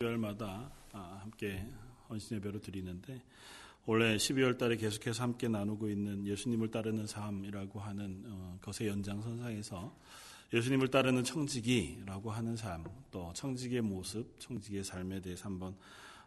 [0.00, 1.66] 12월마다 아, 함께
[2.08, 3.20] 헌신 예배로 드리는데
[3.84, 9.92] 올해 12월 달에 계속해서 함께 나누고 있는 예수님을 따르는 삶이라고 하는 어, 것의 연장선상에서
[10.52, 15.76] 예수님을 따르는 청지기라고 하는 삶, 또 청지기의 모습, 청지기의 삶에 대해서 한번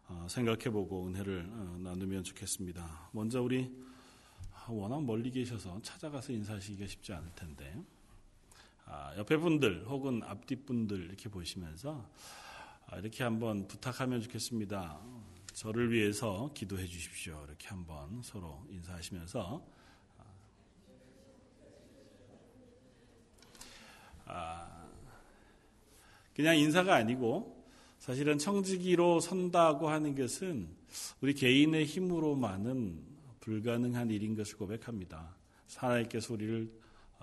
[0.09, 3.09] 어, 생각해보고 은혜를 어, 나누면 좋겠습니다.
[3.13, 3.71] 먼저 우리
[4.67, 7.81] 워낙 멀리 계셔서 찾아가서 인사하시기가 쉽지 않을 텐데
[8.85, 12.50] 아, 옆에 분들 혹은 앞뒤 분들 이렇게 보시면서 아,
[12.97, 14.99] 이렇게 한번 부탁하면 좋겠습니다.
[15.53, 17.43] 저를 위해서 기도해 주십시오.
[17.47, 19.65] 이렇게 한번 서로 인사하시면서
[24.25, 24.87] 아,
[26.33, 27.65] 그냥 인사가 아니고
[27.99, 30.67] 사실은 청지기로 선다고 하는 것은
[31.21, 35.35] 우리 개인의 힘으로만은 불가능한 일인 것을 고백합니다.
[35.75, 36.71] 하나님께서 우리를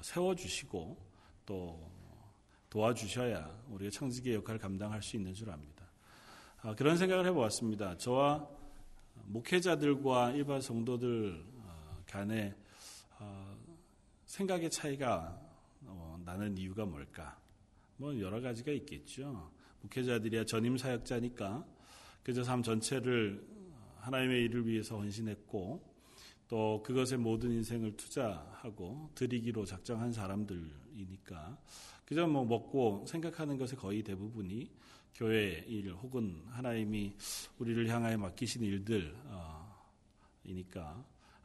[0.01, 0.97] 세워주시고
[1.47, 1.98] 또
[2.71, 5.85] 도와주셔야 우리가 청지기의 역할을 감당할 수 있는 줄 압니다.
[6.61, 7.97] 아, 그런 생각을 해보았습니다.
[7.99, 8.49] 저와
[9.27, 12.55] 목회자들과 일반 성도들 어, 간의
[13.19, 13.57] 어,
[14.27, 15.41] 생각의 차이가
[15.83, 17.39] 어, 나는 이유가 뭘까?
[17.97, 19.51] 뭐 여러 가지가 있겠죠.
[19.83, 21.65] 목회자들이야 전임 사역자니까
[22.23, 23.47] 그저 삶 전체를
[24.01, 25.83] 하나님의 일을 위해서 헌신했고
[26.49, 31.57] 또 그것에 모든 인생을 투자하고 드리기로 작정한 사람들 이니까
[32.05, 34.71] 그저 뭐 먹고 생각하는 것의 거의 대부분이
[35.15, 37.15] 교회 일 혹은 하나님이
[37.59, 39.15] 우리를 향하여 맡기신 일들이니까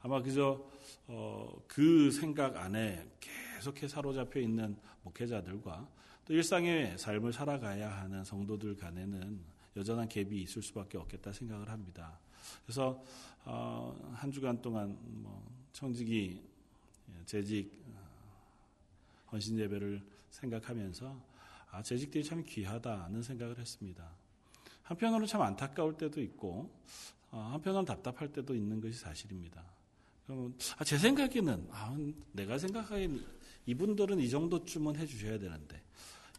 [0.02, 0.64] 아마 그저
[1.08, 5.88] 어, 그 생각 안에 계속해 사로잡혀 있는 목회자들과
[6.26, 9.40] 또 일상의 삶을 살아가야 하는 성도들 간에는
[9.76, 12.20] 여전한 갭이 있을 수밖에 없겠다 생각을 합니다.
[12.66, 13.04] 그래서
[13.46, 16.42] 어, 한 주간 동안 뭐 청직이
[17.26, 17.84] 재직
[19.34, 21.34] 헌신 예배를 생각하면서
[21.72, 24.08] 아, 재직들이 참 귀하다는 생각을 했습니다.
[24.84, 26.72] 한편으로는 참 안타까울 때도 있고
[27.32, 29.64] 어, 한편으로는 답답할 때도 있는 것이 사실입니다.
[30.78, 31.98] 아, 제 생각에는 아,
[32.32, 33.26] 내가 생각하기엔
[33.66, 35.82] 이분들은 이 정도쯤은 해주셔야 되는데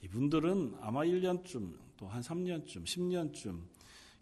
[0.03, 3.61] 이분들은 아마 1년쯤 또 한 3년쯤 10년쯤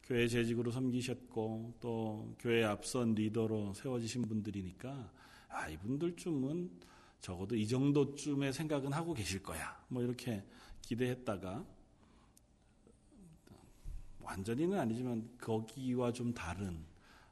[0.04, 5.10] 교회 재직으로 섬기셨고 또 교회 앞선 리더로 세워지신 분들이니까
[5.48, 6.70] 아 이분들쯤은
[7.22, 9.81] 적어도 이 정도쯤의 생각은 하고 계실 거야.
[9.88, 10.44] 뭐 이렇게
[10.83, 11.65] 기대했다가
[14.21, 16.84] 완전히는 아니지만 거기와 좀 다른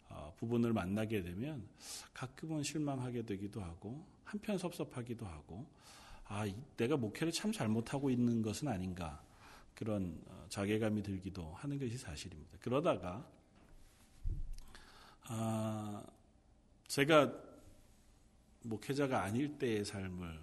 [0.09, 1.69] 어, 부분을 만나게 되면
[2.15, 5.67] 가끔은 실망하게 되기도 하고 한편 섭섭하기도 하고
[6.25, 6.47] 아
[6.77, 9.21] 내가 목회를 참 잘못하고 있는 것은 아닌가
[9.75, 12.59] 그런 어, 자괴감이 들기도 하는 것이 사실입니다.
[12.61, 13.29] 그러다가
[15.25, 16.05] 아,
[16.87, 17.50] 제가
[18.63, 20.41] 목회자가 아닐 때의 삶을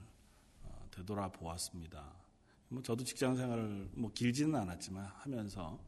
[0.63, 2.13] 어, 되돌아 보았습니다.
[2.69, 5.79] 뭐 저도 직장 생활을 뭐 길지는 않았지만 하면서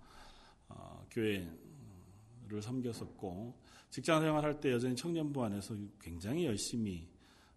[0.68, 3.58] 어, 교회를 섬겼었고
[3.90, 7.08] 직장 생활할 때 여전히 청년부 안에서 굉장히 열심히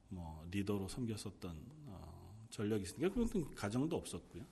[0.08, 1.56] 뭐 리더로 섬겼었던
[1.86, 4.44] 어, 전력이 있으니까 그런 가정도 없었고요.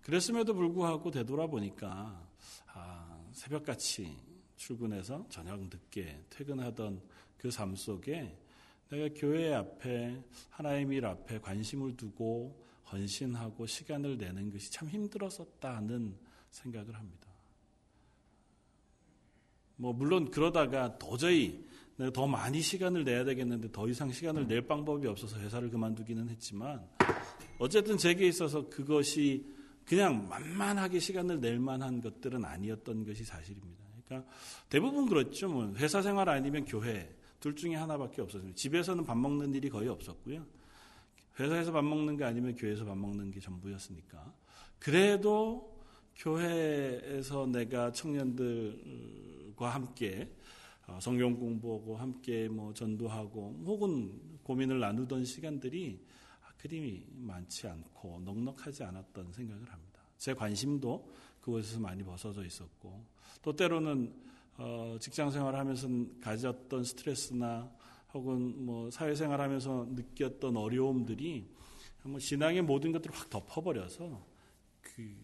[0.00, 2.28] 그랬음에도 불구하고 되돌아보니까
[2.66, 4.18] 아, 새벽같이
[4.56, 7.02] 출근해서 저녁 늦게 퇴근하던
[7.38, 8.34] 그 삶 속에
[8.90, 12.62] 내가 교회 앞에 하나님 일 앞에 관심을 두고
[12.92, 16.16] 헌신하고 시간을 내는 것이 참 힘들었었다는
[16.50, 17.28] 생각을 합니다.
[19.76, 21.64] 뭐 물론 그러다가 도저히
[21.96, 26.86] 내가 더 많이 시간을 내야 되겠는데 더 이상 시간을 낼 방법이 없어서 회사를 그만두기는 했지만
[27.58, 29.46] 어쨌든 제게 있어서 그것이
[29.84, 33.84] 그냥 만만하게 시간을 낼 만한 것들은 아니었던 것이 사실입니다.
[34.06, 34.30] 그러니까
[34.68, 35.48] 대부분 그렇죠.
[35.48, 38.56] 뭐 회사 생활 아니면 교회 둘 중에 하나밖에 없었습니다.
[38.56, 40.46] 집에서는 밥 먹는 일이 거의 없었고요.
[41.38, 44.32] 회사에서 밥 먹는 게 아니면 교회에서 밥 먹는 게 전부였으니까.
[44.78, 45.78] 그래도
[46.16, 50.34] 교회에서 내가 청년들과 함께
[50.86, 56.02] 어, 성경 공부하고 함께 뭐 전도하고 혹은 고민을 나누던 시간들이
[56.56, 60.00] 그림이 많지 않고 넉넉하지 않았던 생각을 합니다.
[60.16, 61.12] 제 관심도
[61.42, 63.04] 그곳에서 많이 벗어져 있었고
[63.42, 64.14] 또 때로는
[64.56, 65.88] 어, 직장 생활 하면서
[66.20, 67.70] 가졌던 스트레스나
[68.12, 71.50] 혹은 뭐 사회생활 하면서 느꼈던 어려움들이
[72.04, 74.24] 뭐 신앙의 모든 것들을 확 덮어버려서
[74.80, 75.16] 그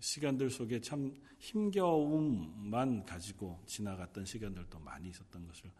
[0.00, 5.70] 시간들 속에 참 힘겨움만 가지고 지나갔던 시간들도 많이 있었던 것을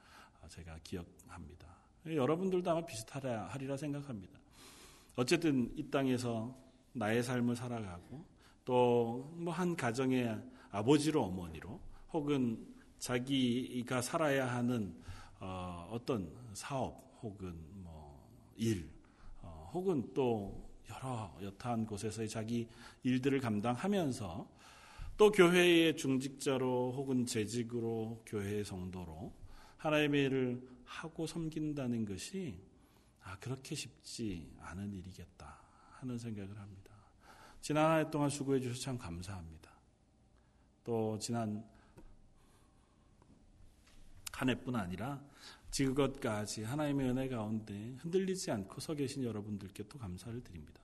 [0.49, 1.67] 제가 기억합니다.
[2.07, 4.41] 여러분들도 아마 비슷하리라 생각합니다.
[5.17, 6.57] 어쨌든 이 땅에서
[6.93, 8.25] 나의 삶을 살아가고
[8.65, 10.41] 또 뭐 한 가정의
[10.71, 11.81] 아버지로 어머니로
[12.13, 12.67] 혹은
[12.99, 14.95] 자기가 살아야 하는
[15.41, 18.89] 어, 떤 사업 혹은 뭐 일,
[19.41, 22.69] 어, 혹은 또 여러 여타한 곳에서의 자기
[23.03, 24.49] 일들을 감당하면서
[25.17, 29.33] 또 교회의 중직자로 혹은 재직으로 교회의 성도로
[29.79, 32.61] 하나님의 일을 하고 섬긴다는 것이
[33.23, 35.61] 아, 그렇게 쉽지 않은 일이겠다
[35.99, 36.93] 하는 생각을 합니다.
[37.61, 39.71] 지난 한 해 동안 수고해 주셔서 참 감사합니다.
[40.85, 41.65] 또 지난
[44.33, 45.23] 한 해뿐 아니라
[45.71, 50.81] 지금까지 하나님의 은혜 가운데 흔들리지 않고 서 계신 여러분들께 또 감사를 드립니다.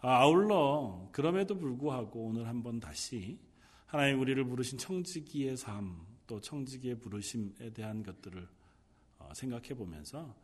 [0.00, 3.38] 아, 아울러 그럼에도 불구하고 오늘 한번 다시
[3.86, 8.48] 하나님 우리를 부르신 청지기의 삶, 또 청지기의 부르심에 대한 것들을
[9.18, 10.34] 어, 생각해 보면서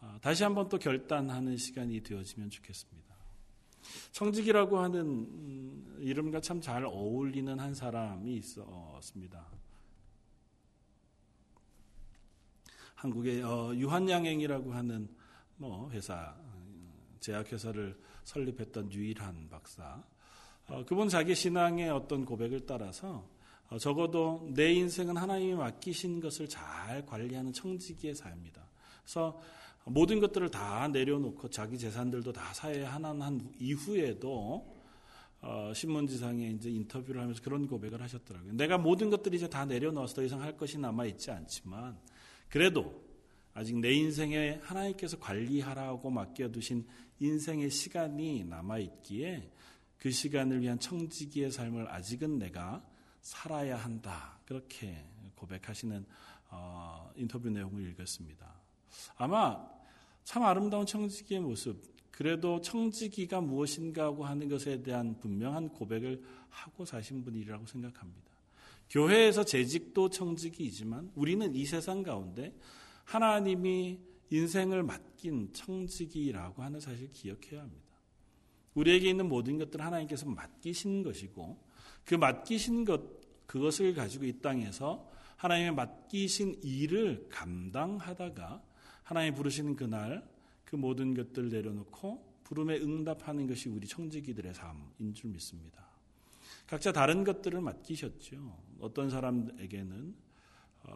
[0.00, 3.12] 어, 다시 한번 또 결단하는 시간이 되어지면 좋겠습니다.
[4.12, 9.61] 청직이라고 하는 음, 이름과 참 잘 어울리는 한 사람이 있었습니다.
[13.02, 15.08] 한국의 어, 유한양행이라고 하는
[15.56, 16.36] 뭐 회사
[17.18, 20.00] 제약회사를 설립했던 유일한 박사.
[20.86, 23.28] 그분 자기 신앙의 어떤 고백을 따라서
[23.80, 28.64] 적어도 내 인생은 하나님이 맡기신 것을 잘 관리하는 청지기의 삶이다.
[29.02, 29.40] 그래서
[29.84, 34.80] 모든 것들을 다 내려놓고 자기 재산들도 다 사회에 하나한 이후에도
[35.40, 38.52] 어, 신문지상에 이제 인터뷰를 하면서 그런 고백을 하셨더라고요.
[38.52, 41.98] 내가 모든 것들이 이제 다 내려놓아서 더 이상 할 것이 남아 있지 않지만
[42.52, 43.02] 그래도
[43.54, 46.86] 아직 내 인생에 하나님께서 관리하라고 맡겨두신
[47.18, 49.50] 인생의 시간이 남아 있기에
[49.96, 52.86] 그 시간을 위한 청지기의 삶을 아직은 내가
[53.22, 54.38] 살아야 한다.
[54.44, 55.02] 그렇게
[55.34, 56.04] 고백하시는
[56.50, 58.46] 어, 인터뷰 내용을 읽었습니다.
[59.16, 59.66] 아마
[60.22, 67.24] 참 아름다운 청지기의 모습, 그래도 청지기가 무엇인가 하고 하는 것에 대한 분명한 고백을 하고 사신
[67.24, 68.31] 분이라고 생각합니다.
[68.92, 72.54] 교회에서 재직도 청지기이지만 우리는 이 세상 가운데
[73.04, 73.98] 하나님이
[74.28, 77.82] 인생을 맡긴 청지기라고 하는 사실을 기억해야 합니다.
[78.74, 81.58] 우리에게 있는 모든 것들을 하나님께서 맡기신 것이고
[82.04, 83.02] 그 맡기신 것
[83.46, 88.62] 그것을 가지고 이 땅에서 하나님의 맡기신 일을 감당하다가
[89.02, 90.26] 하나님 부르시는 그날
[90.66, 95.91] 그 모든 것들 내려놓고 부름에 응답하는 것이 우리 청지기들의 삶인 줄 믿습니다.
[96.66, 98.56] 각자 다른 것들을 맡기셨죠.
[98.80, 100.14] 어떤 사람에게는
[100.84, 100.94] 어,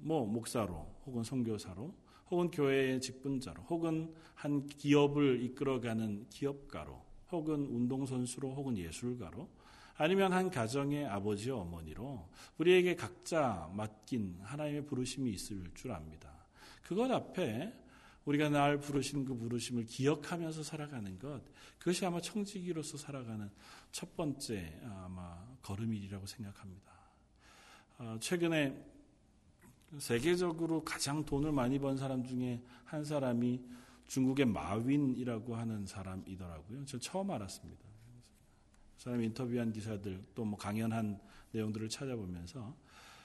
[0.00, 1.94] 뭐 목사로 혹은 선교사로
[2.30, 7.00] 혹은 교회의 직분자로 혹은 한 기업을 이끌어가는 기업가로
[7.30, 9.48] 혹은 운동선수로 혹은 예술가로
[9.96, 12.28] 아니면 한 가정의 아버지 어머니로
[12.58, 16.30] 우리에게 각자 맡긴 하나님의 부르심이 있을 줄 압니다.
[16.82, 17.72] 그것 앞에
[18.26, 21.42] 우리가 날 부르신 그 부르심을 기억하면서 살아가는 것,
[21.78, 23.48] 그것이 아마 청지기로서 살아가는
[23.92, 26.92] 첫 번째 아마 걸음이라고 생각합니다.
[27.98, 28.84] 어, 최근에
[29.98, 33.64] 세계적으로 가장 돈을 많이 번 사람 중에 한 사람이
[34.08, 36.84] 중국의 마윈이라고 하는 사람이더라고요.
[36.84, 37.84] 저 처음 알았습니다.
[38.96, 41.20] 그 사람 인터뷰한 기사들 또 뭐 강연한
[41.52, 42.76] 내용들을 찾아보면서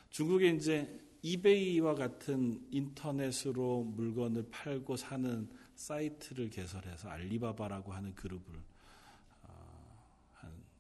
[0.10, 8.56] 중국에 이제 이베이와 같은 인터넷으로 물건을 팔고 사는 사이트를 개설해서 알리바바라고 하는 그룹을
[9.44, 10.02] 어,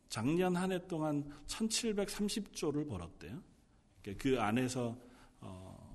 [0.10, 3.42] 작년 한 해 동안 1730조를 벌었대요.
[4.02, 4.98] 그러니까 그 안에서
[5.42, 5.92] 어,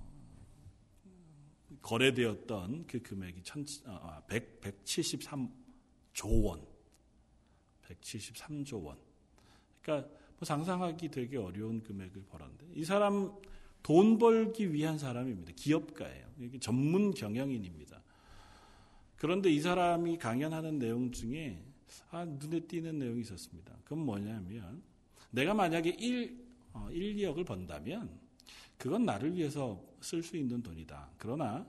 [1.82, 3.42] 거래되었던 그 금액이
[4.28, 6.66] 100, 173조 원.
[7.88, 8.98] 173조 원.
[9.82, 10.08] 그러니까
[10.38, 13.32] 뭐 상상하기 되게 어려운 금액을 벌었는데 이 사람
[13.86, 15.52] 돈 벌기 위한 사람입니다.
[15.54, 16.26] 기업가예요.
[16.58, 18.02] 전문 경영인입니다.
[19.16, 21.62] 그런데 이 사람이 강연하는 내용 중에
[22.10, 23.72] 아, 눈에 띄는 내용이 있었습니다.
[23.84, 24.82] 그건 뭐냐면
[25.30, 28.10] 내가 만약에 1, 어, 1, 2억을 번다면
[28.76, 31.10] 그건 나를 위해서 쓸 수 있는 돈이다.
[31.16, 31.64] 그러나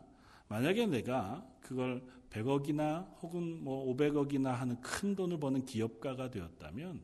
[0.48, 7.00] 만약에 내가 그걸 100억이나 혹은 뭐 500억이나 하는 큰 돈을 버는 기업가가 되었다면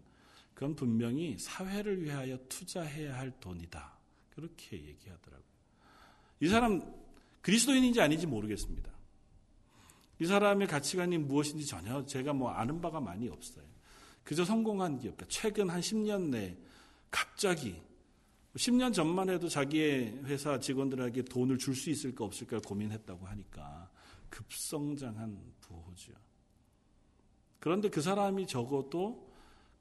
[0.56, 4.02] 그건 분명히 사회를 위하여 투자해야 할 돈이다.
[4.36, 5.48] 그렇게 얘기하더라고요.
[6.40, 6.82] 이 사람
[7.42, 8.92] 그리스도인인지 아닌지 모르겠습니다.
[10.20, 13.66] 이 사람의 가치관이 무엇인지 전혀 제가 뭐 아는 바가 많이 없어요.
[14.24, 15.26] 그저 성공한 기업가.
[15.28, 16.58] 최근 한 10년 내
[17.12, 17.82] 갑자기
[18.56, 23.90] 10년 전만 해도 자기의 회사 직원들에게 돈을 줄 수 있을까 없을까 고민했다고 하니까
[24.30, 26.14] 급성장한 부호죠.
[27.60, 29.33] 그런데 그 사람이 적어도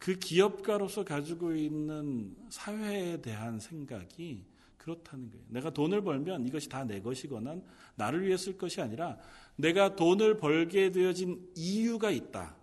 [0.03, 4.45] 그 기업가로서 가지고 있는 사회에 대한 생각이
[4.77, 5.45] 그렇다는 거예요.
[5.49, 7.61] 내가 돈을 벌면 이것이 다 내 것이거나
[7.95, 9.17] 나를 위해 쓸 것이 아니라
[9.55, 12.57] 내가 돈을 벌게 되어진 이유가 있다.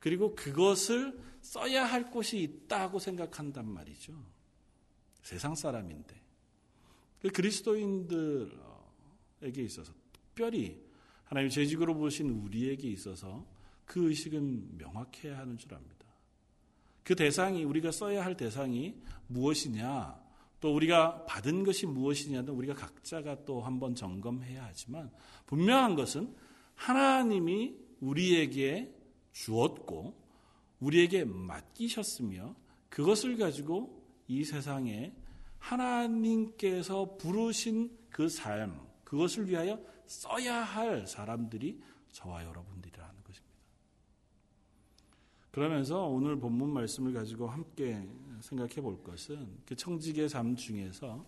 [0.00, 4.14] 그리고 그것을 써야 할 곳이 있다고 생각한단 말이죠.
[5.20, 6.18] 세상 사람인데.
[7.20, 8.56] 그 그리스도인들에게
[9.58, 10.82] 있어서 특별히
[11.24, 13.44] 하나님 재직으로 보신 우리에게 있어서
[13.84, 15.95] 그 의식은 명확해야 하는 줄 압니다.
[17.06, 18.96] 그 대상이 우리가 써야 할 대상이
[19.28, 20.20] 무엇이냐
[20.58, 25.12] 또 우리가 받은 것이 무엇이냐는 우리가 각자가 또 한번 점검해야 하지만
[25.46, 26.34] 분명한 것은
[26.74, 28.92] 하나님이 우리에게
[29.30, 30.20] 주었고
[30.80, 32.56] 우리에게 맡기셨으며
[32.88, 35.14] 그것을 가지고 이 세상에
[35.60, 42.75] 하나님께서 부르신 그 삶, 그것을 위하여 써야 할 사람들이 저와 것입니다.
[45.56, 48.06] 그러면서 오늘 본문 말씀을 가지고 함께
[48.42, 51.24] 생각해 볼 것은 그 청직의 삶 중에서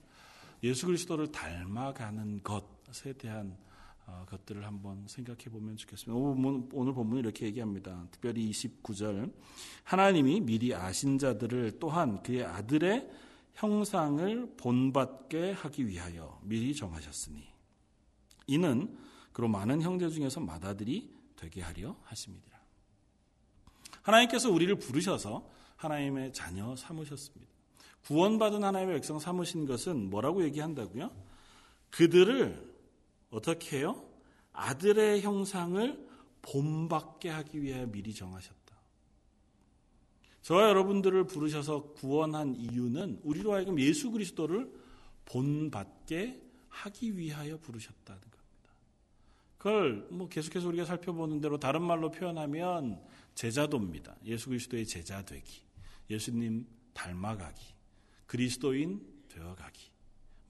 [0.62, 3.56] 예수 그리스도를 닮아가는 것에 대한
[4.04, 6.12] 어, 것들을 한번 생각해 보면 좋겠습니다.
[6.74, 8.06] 오늘 본문이 이렇게 얘기합니다.
[8.10, 9.32] 특별히 29절.
[9.84, 13.10] 하나님이 미리 아신 자들을 또한 그의 아들의
[13.54, 17.48] 형상을 본받게 하기 위하여 미리 정하셨으니
[18.46, 18.94] 이는
[19.32, 22.57] 그로 많은 형제 중에서 맏아들이 되게 하려 하십니다.
[24.08, 25.46] 하나님께서 우리를 부르셔서
[25.76, 27.52] 하나님의 자녀 삼으셨습니다.
[28.06, 31.10] 구원받은 하나님의 백성 삼으신 것은 뭐라고 얘기한다고요?
[31.90, 32.74] 그들을
[33.30, 34.02] 어떻게 해요?
[34.52, 36.08] 아들의 형상을
[36.40, 38.56] 본받게 하기 위해 미리 정하셨다.
[40.42, 44.72] 저와 여러분들을 부르셔서 구원한 이유는 우리로 하여금 예수 그리스도를
[45.26, 48.27] 본받게 하기 위하여 부르셨다는 겁니다.
[49.58, 53.02] 그걸 뭐 계속해서 우리가 살펴보는 대로 다른 말로 표현하면
[53.34, 54.16] 제자도입니다.
[54.24, 55.62] 예수 그리스도의 제자 되기,
[56.08, 57.74] 예수님 닮아가기,
[58.26, 59.90] 그리스도인 되어가기.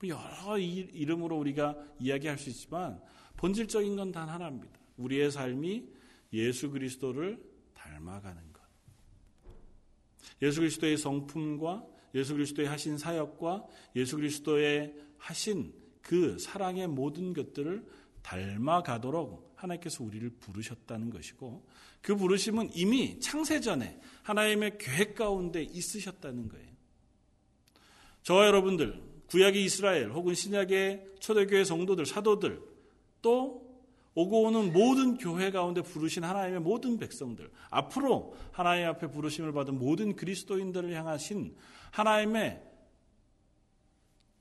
[0.00, 3.00] 뭐 여러 이름으로 우리가 이야기할 수 있지만
[3.36, 4.78] 본질적인 건 단 하나입니다.
[4.98, 5.88] 우리의 삶이
[6.32, 7.42] 예수 그리스도를
[7.74, 8.62] 닮아가는 것.
[10.42, 17.86] 예수 그리스도의 성품과 예수 그리스도의 하신 사역과 예수 그리스도의 하신 그 사랑의 모든 것들을
[18.28, 21.66] 닮아가도록 하나님께서 우리를 부르셨다는 것이고
[22.02, 26.68] 그 부르심은 이미 창세전에 하나님의 계획 가운데 있으셨다는 거예요.
[28.22, 32.62] 저와 여러분들 구약의 이스라엘 혹은 신약의 초대교회 성도들 사도들
[33.22, 33.66] 또
[34.14, 40.16] 오고 오는 모든 교회 가운데 부르신 하나님의 모든 백성들, 앞으로 하나님 앞에 부르심을 받은 모든
[40.16, 41.54] 그리스도인들을 향하신
[41.92, 42.60] 하나님의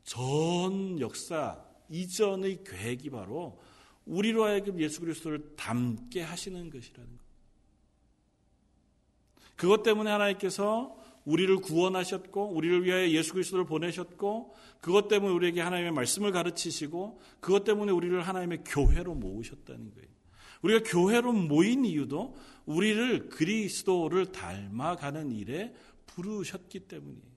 [0.03, 3.59] 전 역사 이전의 계획이 바로
[4.07, 7.27] 우리로 하여금 예수 그리스도를 닮게 하시는 것이라는 것.
[9.55, 10.95] 그것 때문에 하나님께서
[11.25, 17.91] 우리를 구원하셨고 우리를 위하여 예수 그리스도를 보내셨고 그것 때문에 우리에게 하나님의 말씀을 가르치시고 그것 때문에
[17.91, 20.07] 우리를 하나님의 교회로 모으셨다는 거예요.
[20.61, 22.35] 우리가 교회로 모인 이유도
[22.65, 25.73] 우리를 그리스도를 닮아가는 일에
[26.05, 27.36] 부르셨기 때문이에요.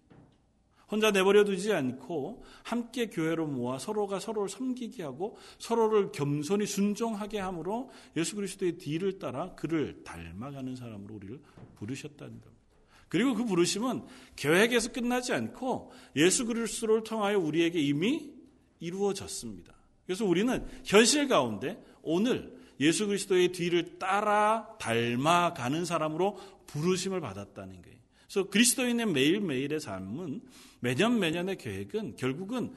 [0.91, 7.91] 혼자 내버려 두지 않고 함께 교회로 모아 서로가 서로를 섬기게 하고 서로를 겸손히 순종하게 함으로
[8.17, 11.41] 예수 그리스도의 뒤를 따라 그를 닮아가는 사람으로 우리를
[11.77, 12.61] 부르셨다는 겁니다.
[13.09, 14.05] 그리고 그 부르심은
[14.37, 18.33] 계획에서 끝나지 않고 예수 그리스도를 통하여 우리에게 이미
[18.79, 19.75] 이루어졌습니다.
[20.07, 28.00] 그래서 우리는 현실 가운데 오늘 예수 그리스도의 뒤를 따라 닮아가는 사람으로 부르심을 받았다는 거예요.
[28.31, 30.41] 그래서 그리스도인의 매일매일의 삶은
[30.79, 32.73] 매년 매년의 계획은 결국은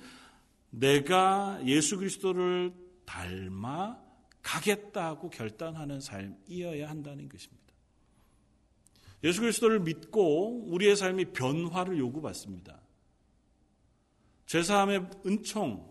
[0.71, 2.73] 내가 예수 그리스도를
[3.05, 4.01] 닮아
[4.41, 7.63] 가겠다고 결단하는 삶이어야 한다는 것입니다.
[9.23, 12.81] 예수 그리스도를 믿고 우리의 삶이 변화를 요구받습니다.
[14.47, 15.87] 죄사함의 은총,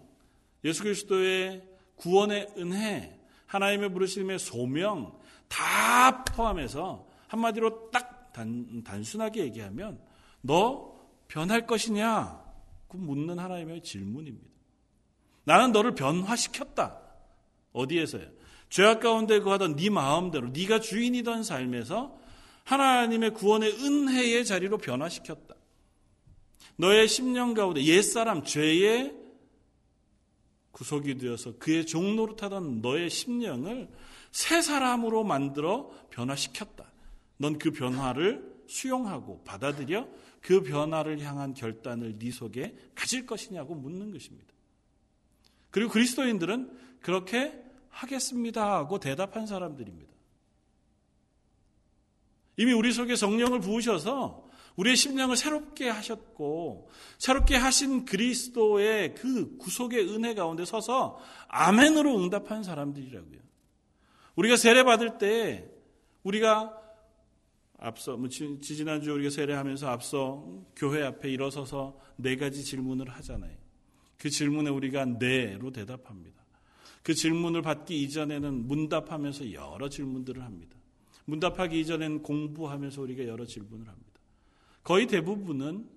[0.65, 1.63] 예수 그리스도의
[1.95, 3.17] 구원의 은혜,
[3.47, 5.17] 하나님의 부르심의 소명
[5.47, 10.01] 다 포함해서 한마디로 딱 단, 단순하게 얘기하면
[10.41, 10.97] 너
[11.29, 12.43] 변할 것이냐?
[12.89, 14.49] 그 묻는 하나님의 질문입니다.
[15.45, 17.01] 나는 너를 변화시켰다.
[17.73, 18.27] 어디에서요?
[18.69, 22.19] 죄악 가운데 거하던 네 마음대로 네가 주인이던 삶에서
[22.65, 25.55] 하나님의 구원의 은혜의 자리로 변화시켰다.
[26.77, 29.15] 너의 심령 가운데 옛사람 죄의
[30.71, 33.89] 구속이 되어서 그의 종로로 타던 너의 심령을
[34.31, 36.92] 새 사람으로 만들어 변화시켰다.
[37.43, 40.09] 넌 그 변화를 수용하고 받아들여
[40.41, 44.47] 그 변화를 향한 결단을 네 속에 가질 것이냐고 묻는 것입니다.
[45.71, 46.71] 그리고 그리스도인들은
[47.01, 50.13] 그렇게 하겠습니다 하고 대답한 사람들입니다.
[52.59, 60.35] 이미 우리 속에 성령을 부으셔서 우리의 심령을 새롭게 하셨고 새롭게 하신 그리스도의 그 구속의 은혜
[60.35, 61.19] 가운데 서서
[61.49, 63.41] 아멘으로 응답한 사람들이라고요.
[64.37, 65.69] 우리가 세례 받을 때
[66.23, 66.82] 우리가
[67.83, 70.47] 앞서 뭐 지지난주 우리가 세례하면서 앞서
[70.77, 73.57] 교회 앞에 일어서서 네 가지 질문을 하잖아요.
[74.19, 76.41] 그 질문에 우리가 네로 대답합니다.
[77.03, 80.77] 그 질문을 받기 이전에는 문답하면서 여러 질문들을 합니다.
[81.25, 84.21] 문답하기 이전엔 공부하면서 우리가 여러 질문을 합니다.
[84.85, 85.89] 거의 대부분은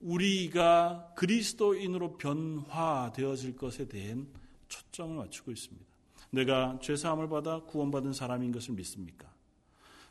[0.00, 4.28] 우리가 그리스도인으로 변화되어질 것에 대한
[4.68, 5.86] 초점을 맞추고 있습니다.
[6.30, 9.35] 내가 죄사함을 받아 구원받은 사람인 것을 믿습니까?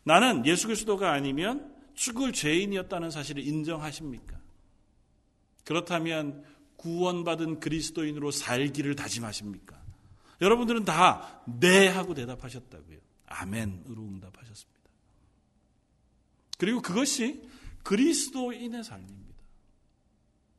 [0.05, 4.39] 나는 예수 그리스도가 아니면 죽을 죄인이었다는 사실을 인정하십니까?
[5.65, 6.43] 그렇다면
[6.77, 9.83] 구원받은 그리스도인으로 살기를 다짐하십니까?
[10.41, 12.97] 여러분들은 다 네 하고 대답하셨다고요.
[13.27, 14.81] 아멘으로 응답하셨습니다.
[16.57, 17.47] 그리고 그것이
[17.83, 19.35] 그리스도인의 삶입니다.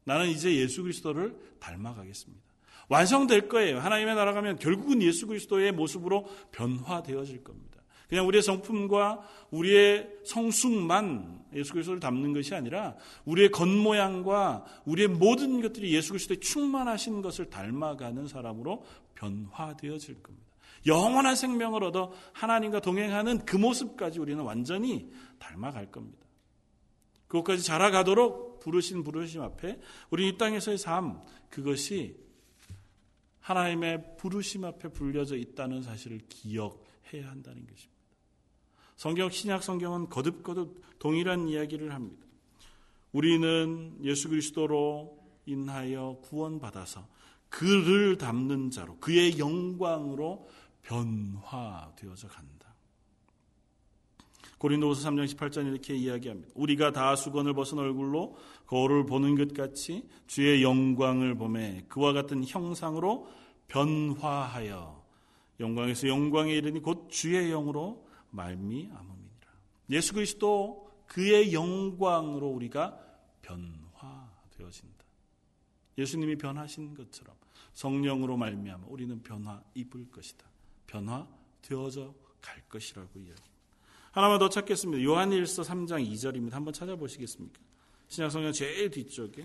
[0.04, 2.44] 나는 이제 예수 그리스도를 닮아가겠습니다.
[2.88, 3.80] 완성될 거예요.
[3.80, 7.65] 하나님의 나라 가면 결국은 예수 그리스도의 모습으로 변화되어질 겁니다.
[8.08, 9.20] 그냥 우리의 성품과
[9.50, 17.22] 우리의 성숙만 예수 그리스도를 담는 것이 아니라 우리의 겉모양과 우리의 모든 것들이 예수 그리스도의 충만하신
[17.22, 18.84] 것을 닮아가는 사람으로
[19.14, 20.46] 변화되어질 겁니다.
[20.86, 26.25] 영원한 생명을 얻어 하나님과 동행하는 그 모습까지 우리는 완전히 닮아갈 겁니다.
[27.26, 31.20] 그것까지 자라가도록 부르신 부르심 앞에 우리 이 땅에서의 삶
[31.50, 32.16] 그것이
[33.40, 37.95] 하나님의 부르심 앞에 불려져 있다는 사실을 기억해야 한다는 것입니다.
[38.96, 42.26] 성경 신약 성경은 거듭거듭 동일한 이야기를 합니다.
[43.12, 47.06] 우리는 예수 그리스도로 인하여 구원받아서
[47.48, 50.48] 그를 담는 자로 그의 영광으로
[50.82, 52.74] 변화되어져 간다.
[54.58, 56.50] 고린도후서 3장 18절 이렇게 이야기합니다.
[56.54, 58.36] 우리가 다 수건을 벗은 얼굴로
[58.66, 63.28] 거울을 보는 것 같이 주의 영광을 보매 그와 같은 형상으로
[63.68, 65.04] 변화하여
[65.60, 68.05] 영광에서 영광에 이르니 곧 주의 영으로
[68.36, 69.52] 말미암음이니라.
[69.90, 73.00] 예수 그리스도 그의 영광으로 우리가
[73.42, 75.04] 변화되어진다.
[75.98, 77.34] 예수님이 변하신 것처럼
[77.72, 80.46] 성령으로 말미암아 우리는 변화 입을 것이다.
[80.86, 81.26] 변화
[81.62, 83.42] 되어져 갈 것이라고 이야기.
[84.12, 85.02] 하나만 더 찾겠습니다.
[85.02, 86.52] 요한일서 3장 2절입니다.
[86.52, 87.60] 한번 찾아보시겠습니까?
[88.08, 89.44] 신약성경 제일 뒤쪽에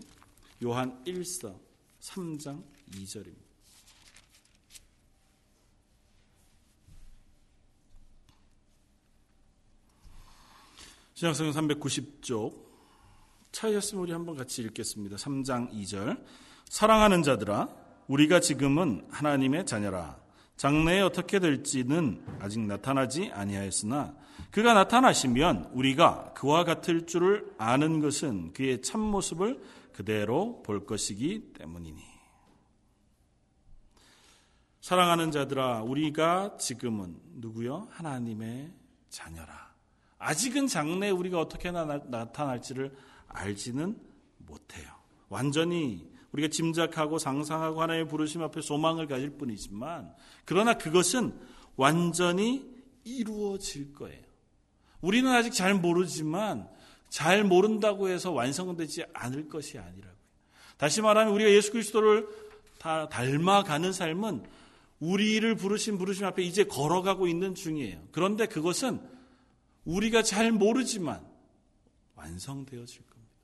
[0.64, 1.60] 요한 1서
[2.00, 3.51] 3장 2절입니다.
[11.22, 12.66] 신약성경 390쪽
[13.52, 15.18] 찾으셨으면 우리 한번 같이 읽겠습니다.
[15.18, 16.20] 3장 2절
[16.66, 17.70] 사랑하는 자들아
[18.08, 20.20] 우리가 지금은 하나님의 자녀라
[20.58, 24.16] 장래에 어떻게 될지는 아직 나타나지 아니하였으나
[24.50, 29.62] 그가 나타나시면 우리가 그와 같을 줄을 아는 것은 그의 참모습을
[29.94, 32.02] 그대로 볼 것이기 때문이니.
[34.80, 37.90] 사랑하는 자들아, 우리가 지금은 누구요?
[37.92, 38.72] 하나님의
[39.10, 39.71] 자녀라.
[40.22, 42.96] 아직은 장래 우리가 어떻게 나타날지를
[43.28, 43.98] 알지는
[44.38, 44.88] 못해요.
[45.30, 50.14] 완전히 우리가 짐작하고 상상하고 하나님의 부르심 앞에 소망을 가질 뿐이지만
[50.46, 51.34] 그러나 그것은
[51.76, 52.70] 완전히
[53.04, 54.22] 이루어질 거예요.
[55.02, 56.70] 우리는 아직 잘 모르지만
[57.10, 60.22] 잘 모른다고 해서 완성되지 않을 것이 아니라고요.
[60.78, 62.28] 다시 말하면 우리가 예수 그리스도를
[62.78, 64.44] 다 닮아가는 삶은
[65.00, 68.00] 우리를 부르신 부르심 앞에 이제 걸어가고 있는 중이에요.
[68.12, 69.02] 그런데 그것은
[69.86, 71.26] 우리가 잘 모르지만
[72.16, 73.36] 완성되어질 겁니다.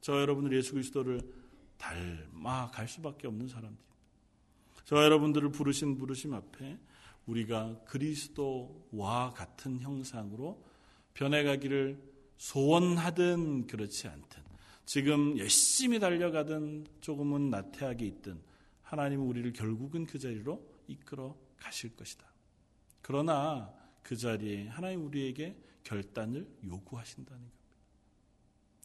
[0.00, 1.20] 저 여러분들 예수 그리스도를
[1.78, 3.92] 닮아갈 수밖에 없는 사람들입니다.
[4.84, 6.78] 저 여러분들을 부르신 부르심 앞에
[7.26, 10.64] 우리가 그리스도와 같은 형상으로
[11.14, 12.02] 변해가기를
[12.36, 14.42] 소원하든 그렇지 않든
[14.84, 18.40] 지금 열심히 달려가든 조금은 나태하게 있든
[18.82, 22.26] 하나님은 우리를 결국은 그 자리로 이끌어 가실 것이다.
[23.00, 27.62] 그러나 그 자리에 하나님 우리에게 결단을 요구하신다는 겁니다.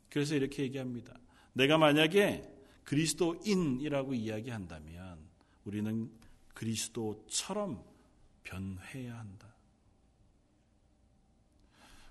[0.09, 1.19] 그래서 이렇게 얘기합니다.
[1.53, 2.53] 내가 만약에
[2.83, 5.19] 그리스도인이라고 이야기한다면
[5.65, 6.09] 우리는
[6.53, 7.83] 그리스도처럼
[8.43, 9.53] 변해야 한다.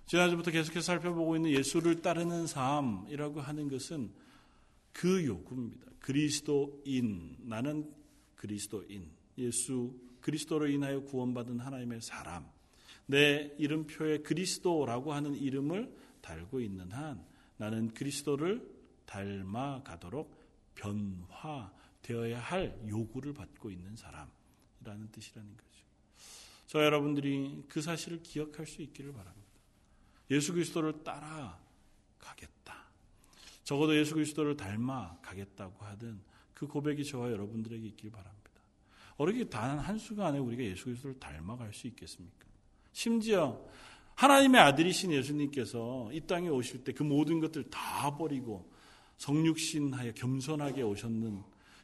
[0.06, 4.12] 지난주부터 계속해서 살펴보고 있는 예수를 따르는 삶이라고 하는 것은
[4.92, 5.86] 그 요구입니다.
[5.98, 7.92] 그리스도인, 나는
[8.36, 12.48] 그리스도인, 예수, 그리스도로 인하여 구원받은 하나님의 사람,
[13.06, 17.24] 내 이름표에 그리스도라고 하는 이름을 달고 있는 한
[17.56, 18.68] 나는 그리스도를
[19.06, 25.66] 닮아가도록 변화되어야 할 요구를 받고 있는 사람이라는 뜻이라는 거죠.
[26.66, 29.46] 저 여러분들이 그 사실을 기억할 수 있기를 바랍니다.
[30.30, 32.86] 예수 그리스도를 따라가겠다.
[33.62, 36.20] 적어도 예수 그리스도를 닮아가겠다고 하든
[36.54, 38.36] 그 고백이 저와 여러분들에게 있길 바랍니다.
[39.16, 42.45] 어떻게 단 한순간 안에 우리가 예수 그리스도를 닮아갈 수 있겠습니까?
[42.96, 43.62] 심지어
[44.14, 48.72] 하나님의 아들이신 예수님께서 이 땅에 오실 때 그 모든 것들 다 버리고
[49.18, 51.42] 성육신하여 겸손하게 오셨는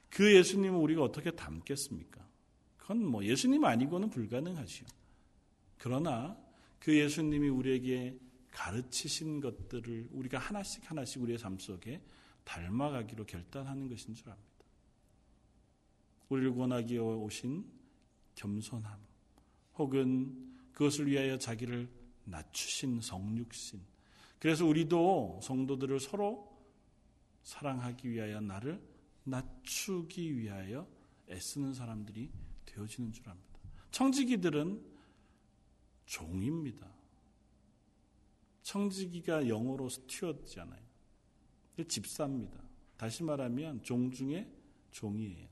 [0.08, 2.26] 그 예수님을 우리가 어떻게 닮겠습니까?
[2.78, 4.88] 그건 뭐 예수님 아니고는 불가능하지요.
[5.76, 6.34] 그러나
[6.78, 8.18] 그 예수님이 우리에게
[8.50, 12.00] 가르치신 것들을 우리가 하나씩 하나씩 우리의 삶 속에
[12.44, 14.50] 닮아가기로 결단하는 것인 줄 압니다.
[16.30, 16.54] 우리를
[16.88, 17.66] 위해 오신
[18.34, 18.98] 겸손함,
[19.76, 21.88] 혹은 그것을 위하여 자기를
[22.24, 23.80] 낮추신 성육신.
[24.38, 26.52] 그래서 우리도 성도들을 서로
[27.42, 28.82] 사랑하기 위하여 나를
[29.24, 30.88] 낮추기 위하여
[31.30, 32.30] 애쓰는 사람들이
[32.66, 33.58] 되어지는 줄 압니다.
[33.90, 34.84] 청지기들은
[36.06, 36.90] 종입니다.
[38.62, 40.82] 청지기가 영어로 스튜어드잖아요.
[41.88, 42.60] 집사입니다.
[42.96, 44.50] 다시 말하면 종 중에
[44.90, 45.51] 종이에요.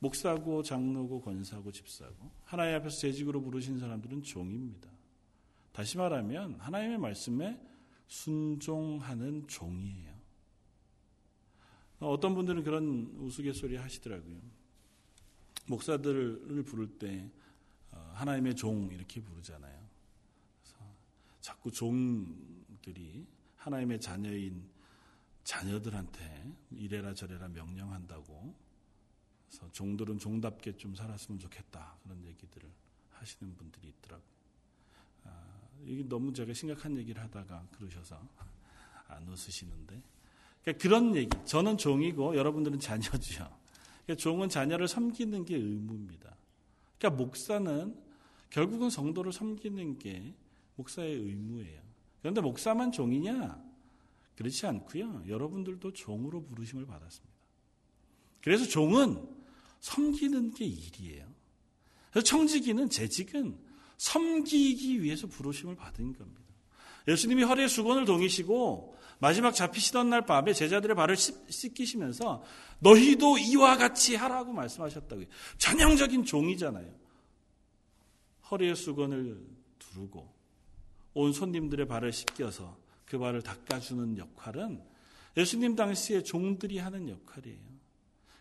[0.00, 4.90] 목사고 장로고 권사고 집사고 하나님 앞에서 재직으로 부르신 사람들은 종입니다.
[5.72, 7.60] 다시 말하면 하나님의 말씀에
[8.06, 10.18] 순종하는 종이에요.
[12.00, 14.40] 어떤 분들은 그런 우스갯소리 하시더라고요.
[15.66, 17.28] 목사들을 부를 때
[17.90, 19.88] 어, 하나님의 종 이렇게 부르잖아요.
[21.48, 24.68] 자꾸 종들이 하나님의 자녀인
[25.44, 28.54] 자녀들한테 이래라 저래라 명령한다고
[29.48, 32.68] 그래서 종들은 종답게 좀 살았으면 좋겠다 그런 얘기들을
[33.12, 34.28] 하시는 분들이 있더라고요.
[35.24, 38.20] 아, 이게 너무 제가 심각한 얘기를 하다가 그러셔서
[39.08, 40.00] 안 웃으시는데
[40.62, 41.30] 그러니까 그런 얘기.
[41.46, 43.48] 저는 종이고 여러분들은 자녀죠.
[44.04, 46.36] 그러니까 종은 자녀를 섬기는 게 의무입니다.
[46.98, 47.96] 그러니까 목사는
[48.50, 50.34] 결국은 성도를 섬기는 게
[50.76, 51.82] 목사의 의무예요.
[52.20, 53.62] 그런데 목사만 종이냐?
[54.36, 55.24] 그렇지 않고요.
[55.26, 57.34] 여러분들도 종으로 부르심을 받았습니다.
[58.40, 59.37] 그래서 종은
[59.80, 61.26] 섬기는 게 일이에요.
[62.10, 63.58] 그래서 청지기는 재직은
[63.96, 66.42] 섬기기 위해서 부르심을 받은 겁니다.
[67.06, 72.42] 예수님이 허리에 수건을 동이시고 마지막 잡히시던 날 밤에 제자들의 발을 씻기시면서
[72.80, 75.26] 너희도 이와 같이 하라고 말씀하셨다고요.
[75.58, 76.94] 전형적인 종이잖아요.
[78.50, 79.44] 허리에 수건을
[79.78, 80.32] 두르고
[81.14, 84.82] 온 손님들의 발을 씻겨서 그 발을 닦아주는 역할은
[85.36, 87.77] 예수님 당시에 종들이 하는 역할이에요.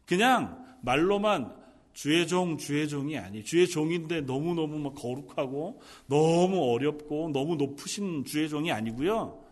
[0.07, 1.55] 그냥 말로만
[1.93, 8.47] 주의 종, 주의 종이 아니, 주의 종인데 너무너무 막 거룩하고 너무 어렵고 너무 높으신 주의
[8.47, 9.43] 종이 아니고요.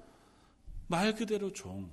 [0.88, 1.90] 말 그대로 종.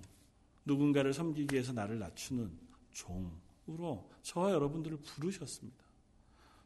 [0.65, 2.51] 누군가를 섬기기 위해서 나를 낮추는
[2.93, 5.83] 종으로 저와 여러분들을 부르셨습니다.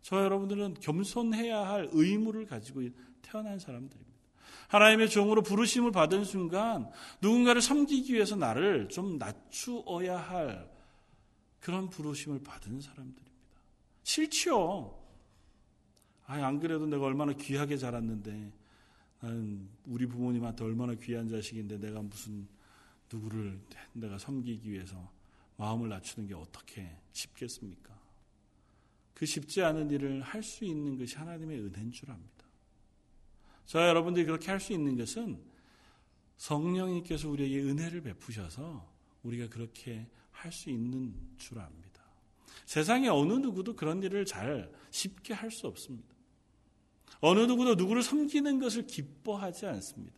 [0.03, 2.83] 저와 여러분들은 겸손해야 할 의무를 가지고
[3.23, 4.17] 태어난 사람들입니다.
[4.69, 6.91] 하나님의 종으로 부르심을 받은 순간
[7.23, 10.76] 누군가를 섬기기 위해서 나를 좀 낮추어야 할
[11.67, 13.37] 그런 부르심을 받은 사람들입니다.
[14.05, 14.97] 싫지요.
[16.27, 18.53] 아, 안 그래도 내가 얼마나 귀하게 자랐는데
[19.19, 22.47] 나는 우리 부모님한테 얼마나 귀한 자식인데 내가 무슨
[23.13, 23.61] 누구를
[23.95, 25.11] 내가 섬기기 위해서
[25.57, 27.99] 마음을 낮추는 게 어떻게 쉽겠습니까?
[29.15, 32.45] 그 쉽지 않은 일을 할 수 있는 것이 하나님의 은혜인 줄 압니다.
[33.65, 35.43] 저 여러분들이 그렇게 할 수 있는 것은
[36.37, 38.89] 성령님께서 우리에게 은혜를 베푸셔서
[39.25, 42.03] 우리가 그렇게 할 수 있는 줄 압니다.
[42.67, 46.15] 세상에 어느 누구도 그런 일을 잘 쉽게 할 수 없습니다.
[47.21, 50.15] 어느 누구도 누구를 섬기는 것을 기뻐하지 않습니다.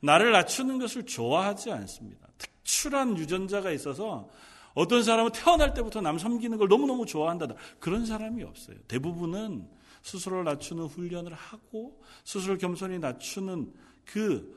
[0.00, 2.26] 나를 낮추는 것을 좋아하지 않습니다.
[2.38, 4.28] 특출한 유전자가 있어서
[4.74, 7.48] 어떤 사람은 태어날 때부터 남 섬기는 걸 너무너무 좋아한다.
[7.80, 8.78] 그런 사람이 없어요.
[8.86, 9.68] 대부분은
[10.02, 14.56] 스스로를 낮추는 훈련을 하고 스스로 겸손히 낮추는 그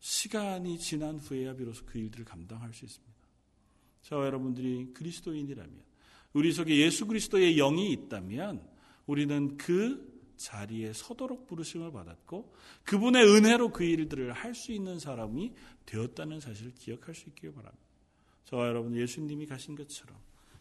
[0.00, 3.13] 시간이 지난 후에야 비로소 그 일들을 감당할 수 있습니다.
[4.04, 5.82] 저와 여러분들이 그리스도인이라면
[6.34, 8.62] 우리 속에 예수 그리스도의 영이 있다면
[9.06, 15.52] 우리는 그 자리에 서도록 부르심을 받았고 그분의 은혜로 그 일들을 할 수 있는 사람이
[15.86, 17.84] 되었다는 사실을 기억할 수 있기를 바랍니다.
[18.44, 20.16] 저와 여러분 예수님이 가신 것처럼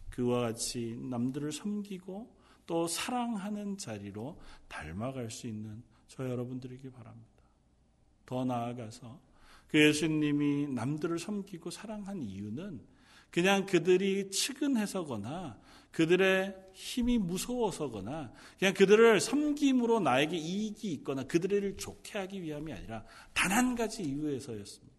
[0.09, 7.27] 그와 같이 남들을 섬기고 또 사랑하는 자리로 닮아갈 수 있는 저 여러분들에게 바랍니다.
[8.25, 9.19] 더 나아가서
[9.67, 12.92] 그 예수님이 남들을 섬기고 사랑한 이유는
[13.33, 22.43] 그냥 그들이 측은해서거나 그들의 힘이 무서워서거나 그냥 그들을 섬김으로 나에게 이익이 있거나 그들을 좋게 하기
[22.43, 24.93] 위함이 아니라 단 한 가지 이유에서였습니다.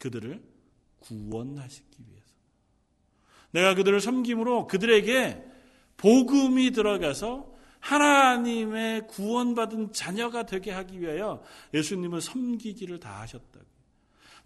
[0.00, 0.42] 그들을
[0.98, 2.26] 구원하시기 위해서.
[3.52, 5.44] 내가 그들을 섬김으로 그들에게
[5.96, 13.67] 복음이 들어가서 하나님의 구원받은 자녀가 되게 하기 위하여 예수님을 섬기기를 다 하셨다고.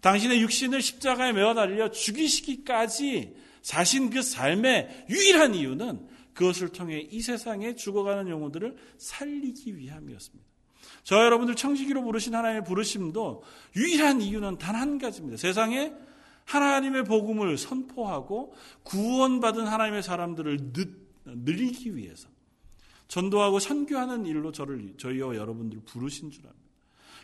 [0.03, 7.75] 당신의 육신을 십자가에 매어 달려 죽이시기까지 사신 그 삶의 유일한 이유는 그것을 통해 이 세상에
[7.75, 10.51] 죽어가는 영혼들을 살리기 위함이었습니다.
[11.03, 13.43] 저 여러분들 청지기로 부르신 하나님의 부르심도
[13.77, 15.37] 유일한 이유는 단 한 가지입니다.
[15.37, 15.93] 세상에
[16.45, 20.73] 하나님의 복음을 선포하고 구원받은 하나님의 사람들을
[21.25, 22.27] 늘리기 위해서
[23.07, 26.62] 전도하고 선교하는 일로 저를 저희와 여러분들을 부르신 줄 압니다.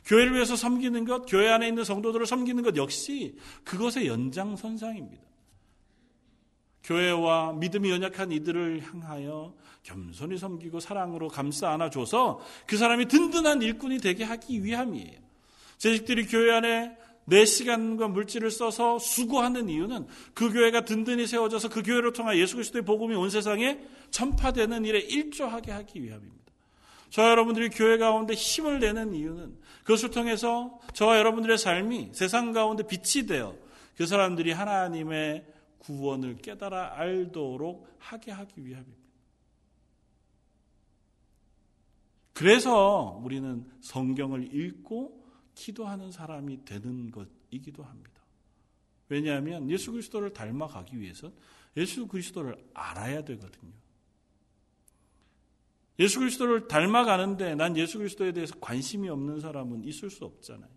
[0.06, 5.24] 교회를 위해서 섬기는 것, 교회 안에 있는 성도들을 섬기는 것 역시 그것의 연장선상입니다.
[6.84, 14.24] 교회와 믿음이 연약한 이들을 향하여 겸손히 섬기고 사랑으로 감싸 안아줘서 그 사람이 든든한 일꾼이 되게
[14.24, 15.20] 하기 위함이에요.
[15.78, 22.12] 재직들이 교회 안에 내 시간과 물질을 써서 수고하는 이유는 그 교회가 든든히 세워져서 그 교회를
[22.12, 26.40] 통해 예수 그리스도의 복음이 온 세상에 전파되는 일에 일조하게 하기 위함입니다.
[27.12, 29.56] 저와 여러분들이 교회 가운데 힘을 내는 이유는
[29.90, 33.58] 그것을 통해서 저와 여러분들의 삶이 세상 가운데 빛이 되어
[33.98, 35.44] 그 사람들이 하나님의
[35.80, 39.00] 구원을 깨달아 알도록 하게 하기 위함입니다.
[42.34, 45.26] 그래서 우리는 성경을 읽고
[45.56, 48.22] 기도하는 사람이 되는 것이기도 합니다.
[49.08, 51.32] 왜냐하면 예수 그리스도를 닮아가기 위해서
[51.76, 53.74] 예수 그리스도를 알아야 되거든요.
[56.00, 60.70] 예수 그리스도를 닮아가는데 난 예수 그리스도에 대해서 관심이 없는 사람은 있을 수 없잖아요.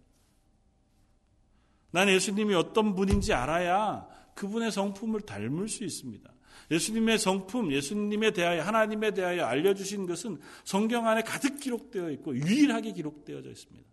[1.92, 6.32] 난 예수님이 어떤 분인지 알아야 그분의 성품을 닮을 수 있습니다.
[6.70, 13.50] 예수님의 성품, 예수님에 대하여 하나님에 대하여 알려주신 것은 성경 안에 가득 기록되어 있고 유일하게 기록되어져
[13.50, 13.88] 있습니다.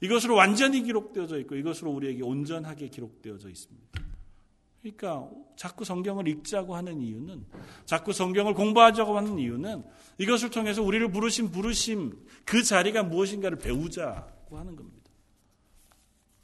[0.00, 4.00] 이것으로 완전히 기록되어져 있고 이것으로 우리에게 온전하게 기록되어져 있습니다.
[4.84, 7.46] 그러니까 자꾸 성경을 읽자고 하는 이유는
[7.86, 9.82] 자꾸 성경을 공부하자고 하는 이유는
[10.18, 15.10] 이것을 통해서 우리를 부르신 부르심 그 자리가 무엇인가를 배우자고 하는 겁니다.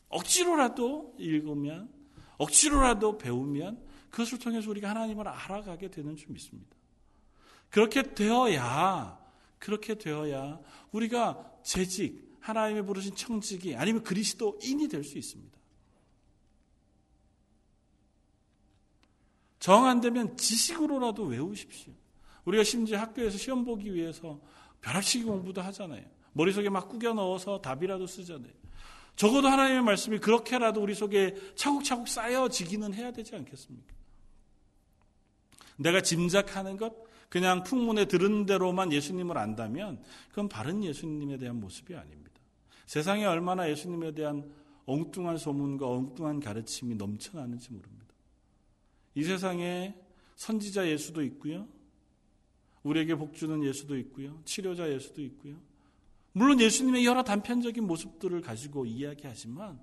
[0.09, 1.91] 억지로라도 읽으면
[2.39, 6.75] 억지로라도 배우면 그것을 통해서 우리가 하나님을 알아가게 되는 줄 믿습니다.
[7.69, 9.21] 그렇게 되어야
[9.59, 10.59] 그렇게 되어야
[10.93, 15.60] 우리가 재직 하나님의 부르신 청직이 아니면 그리스도인이 될 수 있습니다.
[19.61, 21.93] 정 안 되면 지식으로라도 외우십시오.
[22.47, 24.41] 우리가 심지어 학교에서 시험 보기 위해서
[24.81, 26.03] 벼락치기 공부도 하잖아요.
[26.33, 28.53] 머릿속에 막 꾸겨 넣어서 답이라도 쓰잖아요.
[29.17, 33.95] 적어도 하나님의 말씀이 그렇게라도 우리 속에 차곡차곡 쌓여지기는 해야 되지 않겠습니까?
[35.77, 36.95] 내가 짐작하는 것,
[37.29, 42.41] 그냥 풍문에 들은 대로만 예수님을 안다면 그건 바른 예수님에 대한 모습이 아닙니다.
[42.87, 44.51] 세상에 얼마나 예수님에 대한
[44.87, 48.00] 엉뚱한 소문과 엉뚱한 가르침이 넘쳐나는지 모릅니다.
[49.21, 49.95] 이 세상에
[50.37, 51.69] 선지자 예수도 있고요.
[52.85, 54.41] 우리에게 복주는 예수도 있고요.
[54.47, 55.61] 치료자 예수도 있고요.
[56.33, 59.79] 물론 예수님의 여러 단편적인 모습들을 가지고 이야기하지만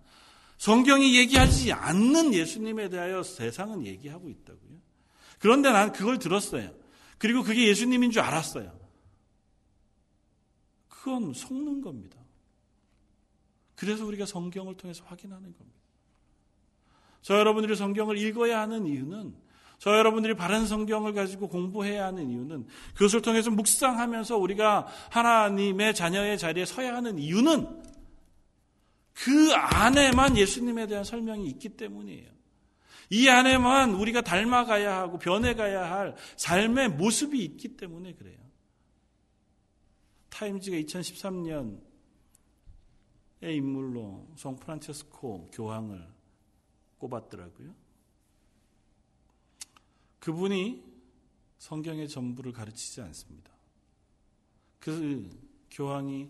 [0.58, 4.80] 성경이 얘기하지 않는 예수님에 대하여 세상은 얘기하고 있다고요.
[5.38, 6.74] 그런데 난 그걸 들었어요.
[7.20, 8.76] 그리고 그게 예수님인 줄 알았어요.
[10.88, 12.18] 그건 속는 겁니다.
[13.76, 15.77] 그래서 우리가 성경을 통해서 확인하는 겁니다.
[17.28, 19.36] 저 여러분들이 성경을 읽어야 하는 이유는
[19.80, 26.64] 저 여러분들이 바른 성경을 가지고 공부해야 하는 이유는 그것을 통해서 묵상하면서 우리가 하나님의 자녀의 자리에
[26.64, 27.84] 서야 하는 이유는
[29.12, 32.32] 그 안에만 예수님에 대한 설명이 있기 때문이에요.
[33.10, 38.38] 이 안에만 우리가 닮아가야 하고 변해가야 할 삶의 모습이 있기 때문에 그래요.
[40.30, 41.78] 타임즈가 2013년의
[43.42, 46.17] 인물로 성 프란체스코 교황을
[46.98, 47.74] 꼽았더라고요.
[50.20, 50.84] 그분이
[51.58, 53.52] 성경의 전부를 가르치지 않습니다.
[54.80, 55.30] 그
[55.72, 56.30] 교황이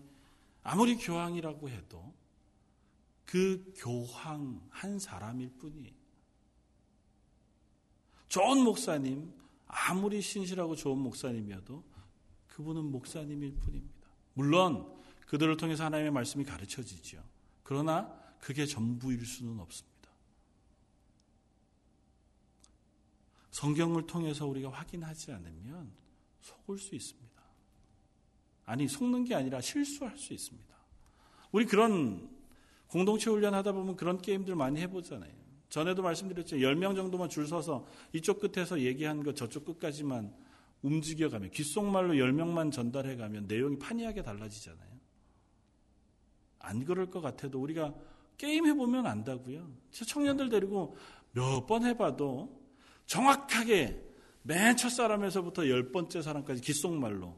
[0.62, 2.14] 아무리 교황이라고 해도
[3.24, 5.92] 그 교황 한 사람일 뿐이에요.
[8.28, 9.32] 좋은 목사님,
[9.66, 11.82] 아무리 신실하고 좋은 목사님이어도
[12.48, 14.08] 그분은 목사님일 뿐입니다.
[14.34, 14.94] 물론
[15.26, 17.22] 그들을 통해서 하나님의 말씀이 가르쳐지죠.
[17.62, 18.08] 그러나
[18.40, 19.97] 그게 전부일 수는 없습니다.
[23.58, 25.90] 성경을 통해서 우리가 확인하지 않으면
[26.40, 27.42] 속을 수 있습니다.
[28.66, 30.76] 아니, 속는 게 아니라 실수할 수 있습니다.
[31.50, 32.30] 우리 그런
[32.86, 35.32] 공동체 훈련 하다 보면 그런 게임들 많이 해보잖아요.
[35.70, 36.58] 전에도 말씀드렸죠.
[36.58, 40.32] 10명 정도만 줄 서서 이쪽 끝에서 얘기한 거 저쪽 끝까지만
[40.82, 44.88] 움직여가면, 귓속말로 10명만 전달해가면 내용이 판이하게 달라지잖아요.
[46.60, 47.92] 안 그럴 것 같아도 우리가
[48.36, 49.68] 게임 해보면 안다고요.
[49.90, 50.96] 청년들 데리고
[51.32, 52.57] 몇 번 해봐도
[53.08, 54.04] 정확하게
[54.42, 57.36] 맨 첫 사람에서부터 열 번째 사람까지 귓속말로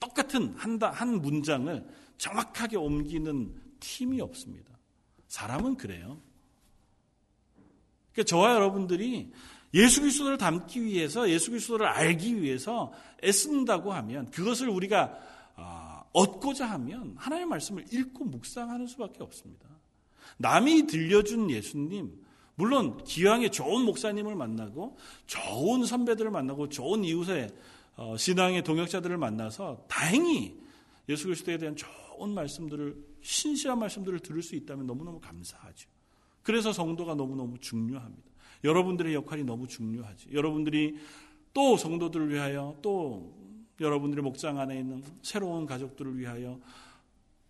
[0.00, 1.86] 똑같은 한, 한 문장을
[2.18, 4.76] 정확하게 옮기는 팀이 없습니다.
[5.28, 6.20] 사람은 그래요.
[8.12, 9.32] 그러니까 저와 여러분들이
[9.74, 15.18] 예수 그리스도를 담기 위해서 예수 그리스도를 알기 위해서 애쓴다고 하면 그것을 우리가
[15.56, 19.68] 아, 얻고자 하면 하나님의 말씀을 읽고 묵상하는 수밖에 없습니다.
[20.36, 22.22] 남이 들려준 예수님,
[22.54, 27.50] 물론 기왕에 좋은 목사님을 만나고 좋은 선배들을 만나고 좋은 이웃의
[27.96, 30.58] 어, 신앙의 동역자들을 만나서 다행히
[31.08, 35.88] 예수 그리스도에 대한 좋은 말씀들을 신실한 말씀들을 들을 수 있다면 너무너무 감사하죠.
[36.42, 38.30] 그래서 성도가 너무너무 중요합니다.
[38.64, 40.28] 여러분들의 역할이 너무 중요하지.
[40.32, 40.96] 여러분들이
[41.52, 43.34] 또 성도들을 위하여 또
[43.80, 46.60] 여러분들의 목장 안에 있는 새로운 가족들을 위하여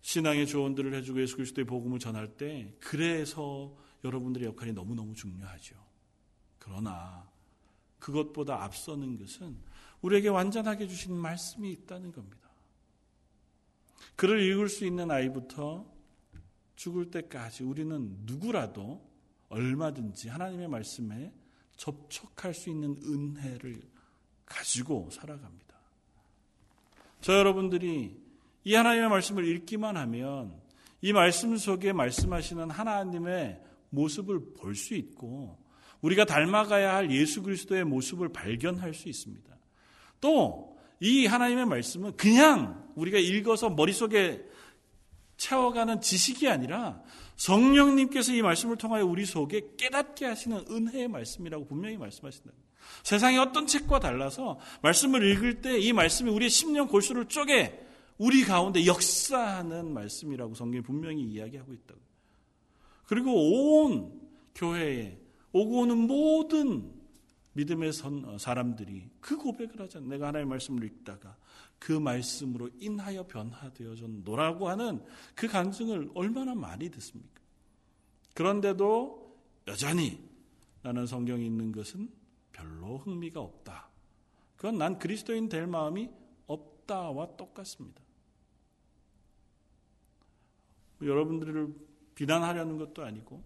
[0.01, 5.75] 신앙의 조언들을 해주고 예수 그리스도의 복음을 전할 때 그래서 여러분들의 역할이 너무너무 중요하죠.
[6.59, 7.29] 그러나
[7.99, 9.57] 그것보다 앞서는 것은
[10.01, 12.49] 우리에게 완전하게 주신 말씀이 있다는 겁니다.
[14.15, 15.85] 글을 읽을 수 있는 아이부터
[16.75, 19.01] 죽을 때까지 우리는 누구라도
[19.49, 21.31] 얼마든지 하나님의 말씀에
[21.77, 23.81] 접촉할 수 있는 은혜를
[24.45, 25.73] 가지고 살아갑니다.
[27.21, 28.21] 저 여러분들이
[28.65, 30.61] 이 하나님의 말씀을 읽기만 하면
[31.01, 33.61] 이 말씀 속에 말씀하시는 하나님의
[33.93, 35.57] 모습을 볼 수 있고
[36.01, 39.57] 우리가 닮아가야 할 예수 그리스도의 모습을 발견할 수 있습니다.
[40.19, 44.41] 또 이 하나님의 말씀은 그냥 우리가 읽어서 머릿속에
[45.35, 47.01] 채워가는 지식이 아니라
[47.35, 52.51] 성령님께서 이 말씀을 통하여 우리 속에 깨닫게 하시는 은혜의 말씀이라고 분명히 말씀하신다.
[53.03, 57.77] 세상의 어떤 책과 달라서 말씀을 읽을 때 이 말씀이 우리의 심령 골수를 쪼개
[58.17, 61.99] 우리 가운데 역사하는 말씀이라고 성경이 분명히 이야기하고 있다고.
[63.05, 64.21] 그리고 온
[64.55, 65.19] 교회에
[65.51, 66.93] 오고 오는 모든
[67.53, 70.09] 믿음의 선, 어, 사람들이 그 고백을 하잖아요.
[70.09, 71.37] 내가 하나님의 말씀을 읽다가
[71.79, 75.03] 그 말씀으로 인하여 변화되어졌노라고 하는
[75.35, 77.41] 그 간증을 얼마나 많이 듣습니까?
[78.33, 79.37] 그런데도
[79.67, 80.19] 여전히
[80.81, 82.09] 나는 성경이 있는 것은
[82.51, 83.89] 별로 흥미가 없다.
[84.55, 86.09] 그건 난 그리스도인 될 마음이
[86.47, 88.01] 없다와 똑같습니다.
[91.01, 91.73] 여러분들을
[92.15, 93.43] 비난하려는 것도 아니고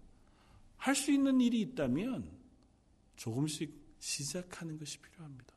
[0.76, 2.30] 할 수 있는 일이 있다면
[3.16, 5.52] 조금씩 시작하는 것이 필요합니다.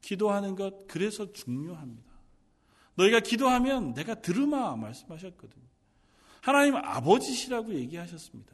[0.00, 2.10] 기도하는 것 그래서 중요합니다.
[2.96, 5.64] 너희가 기도하면 내가 들으마 말씀하셨거든요.
[6.40, 8.52] 하나님 아버지시라고 얘기하셨습니다.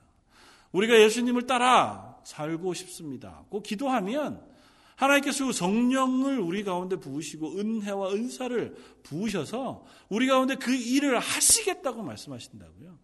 [0.72, 3.44] 우리가 예수님을 따라 살고 싶습니다.
[3.48, 4.46] 꼭 기도하면
[4.98, 12.98] 하나님께서 성령을 우리 가운데 부으시고 은혜와 은사를 부으셔서 우리 가운데 그 일을 하시겠다고 말씀하신다고요.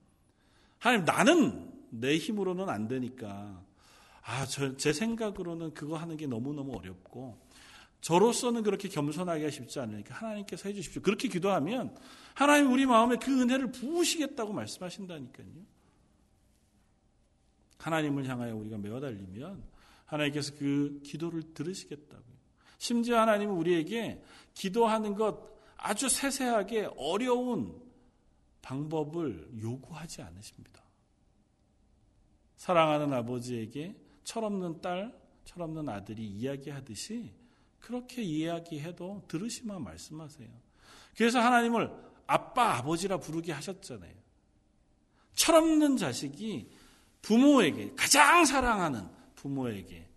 [0.78, 3.62] 하나님 나는 내 힘으로는 안 되니까
[4.22, 7.38] 아, 저, 제 생각으로는 그거 하는 게 너무너무 어렵고
[8.00, 11.00] 저로서는 그렇게 겸손하기가 쉽지 않으니까 하나님께서 해주십시오.
[11.00, 11.96] 그렇게 기도하면
[12.34, 15.46] 하나님 우리 마음에 그 은혜를 부으시겠다고 말씀하신다니까요.
[17.78, 19.73] 하나님을 향하여 우리가 메어 달리면
[20.06, 22.34] 하나님께서 그 기도를 들으시겠다고요.
[22.78, 24.22] 심지어 하나님은 우리에게
[24.54, 27.82] 기도하는 것 아주 세세하게 어려운
[28.62, 30.82] 방법을 요구하지 않으십니다.
[32.56, 35.14] 사랑하는 아버지에게 철없는 딸,
[35.44, 37.32] 철없는 아들이 이야기하듯이
[37.78, 40.48] 그렇게 이야기해도 들으시면 말씀하세요.
[41.16, 41.92] 그래서 하나님을
[42.26, 44.14] 아빠, 아버지라 부르게 하셨잖아요.
[45.34, 46.70] 철없는 자식이
[47.20, 49.06] 부모에게, 가장 사랑하는
[49.44, 50.08] 부모에게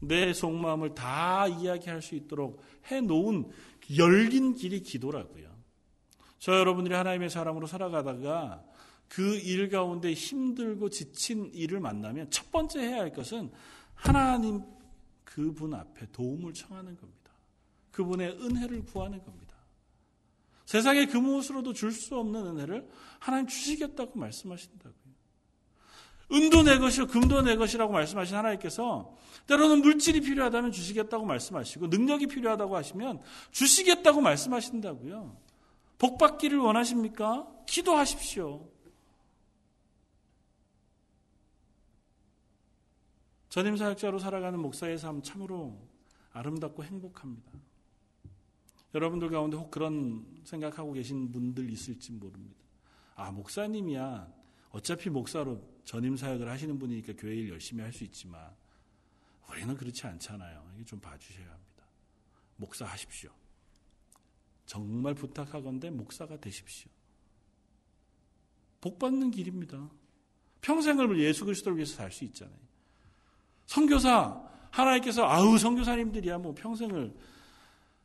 [0.00, 2.60] 내 속마음을 다 이야기할 수 있도록
[2.90, 3.50] 해 놓은
[3.96, 5.50] 열린 길이 기도라고요.
[6.38, 8.62] 저 여러분들이 하나님의 사람으로 살아가다가
[9.08, 13.50] 그 일 가운데 힘들고 지친 일을 만나면 첫 번째 해야 할 것은
[13.94, 14.62] 하나님
[15.24, 17.30] 그분 앞에 도움을 청하는 겁니다.
[17.90, 19.54] 그분의 은혜를 구하는 겁니다.
[20.66, 22.88] 세상의 그 무엇으로도 줄 수 없는 은혜를
[23.18, 25.01] 하나님 주시겠다고 말씀하신다고요.
[26.32, 29.14] 은도 내 것이요, 금도 내 것이라고 말씀하신 하나님께서
[29.46, 35.36] 때로는 물질이 필요하다면 주시겠다고 말씀하시고 능력이 필요하다고 하시면 주시겠다고 말씀하신다고요.
[35.98, 37.46] 복 받기를 원하십니까?
[37.66, 38.68] 기도하십시오.
[43.48, 45.78] 전임 사역자로 살아가는 목사의 삶 참으로
[46.32, 47.52] 아름답고 행복합니다.
[48.94, 52.56] 여러분들 가운데 혹 그런 생각하고 계신 분들 있을지 모릅니다.
[53.14, 54.26] 아, 목사님이야.
[54.70, 58.40] 어차피 목사로 전임 사역을 하시는 분이니까 교회 일 열심히 할 수 있지만
[59.48, 60.72] 우리는 그렇지 않잖아요.
[60.76, 61.84] 이게 좀 봐주셔야 합니다.
[62.56, 63.30] 목사 하십시오.
[64.66, 66.90] 정말 부탁하건대 목사가 되십시오.
[68.80, 69.90] 복 받는 길입니다.
[70.62, 72.56] 평생을 예수 그리스도를 위해서 살 수 있잖아요.
[73.66, 77.14] 선교사 하나님께서 아우 선교사님들이야 뭐 평생을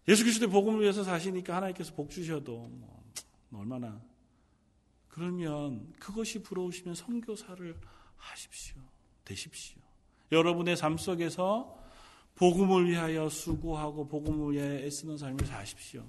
[0.07, 3.03] 예수 그리스도의 복음을 위해서 사시니까 하나님께서 복 주셔도 뭐
[3.53, 4.01] 얼마나
[5.18, 7.76] 그러면 그것이 부러우시면 선교사를
[8.18, 8.76] 하십시오.
[9.26, 9.80] 되십시오.
[10.32, 11.76] 여러분의 삶 속에서
[12.36, 16.05] 복음을 위하여 수고하고 복음을 위하여 애쓰는 삶을 사십시오.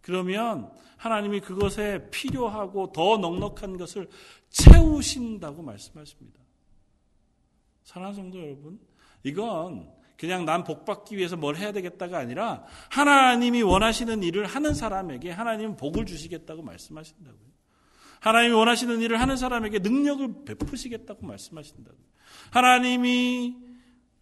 [0.00, 4.08] 그러면 하나님이 그것에 필요하고 더 넉넉한 것을
[4.50, 6.40] 채우신다고 말씀하십니다.
[7.84, 8.80] 사랑하는 성도 여러분,
[9.22, 15.76] 이건 그냥 난 복받기 위해서 뭘 해야 되겠다가 아니라 하나님이 원하시는 일을 하는 사람에게 하나님은
[15.76, 17.47] 복을 주시겠다고 말씀하신다고요.
[18.20, 21.92] 하나님이 원하시는 일을 하는 사람에게 능력을 베푸시겠다고 말씀하신다.
[22.50, 23.56] 하나님이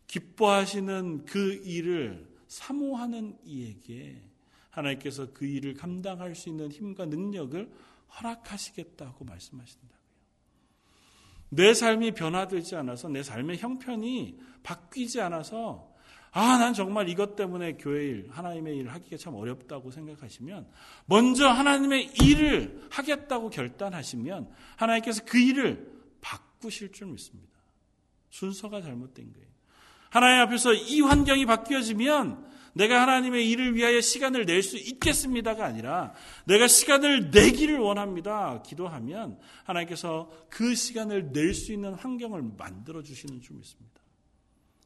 [0.06, 4.22] 기뻐하시는 그 일을 사모하는 이에게
[4.70, 7.70] 하나님께서 그 일을 감당할 수 있는 힘과 능력을
[8.18, 9.96] 허락하시겠다고 말씀하신다고요.
[11.48, 15.94] 내 삶이 변화되지 않아서 내 삶의 형편이 바뀌지 않아서
[16.38, 20.66] 아, 난 정말 이것 때문에 교회 일, 하나님의 일을 하기가 참 어렵다고 생각하시면
[21.06, 27.56] 먼저 하나님의 일을 하겠다고 결단하시면 하나님께서 그 일을 바꾸실 줄 믿습니다.
[28.28, 29.46] 순서가 잘못된 거예요.
[30.10, 36.12] 하나님 앞에서 이 환경이 바뀌어지면 내가 하나님의 일을 위하여 시간을 낼 수 있겠습니다가 아니라
[36.44, 38.60] 내가 시간을 내기를 원합니다.
[38.60, 44.02] 기도하면 하나님께서 그 시간을 낼 수 있는 환경을 만들어 주시는 줄 믿습니다.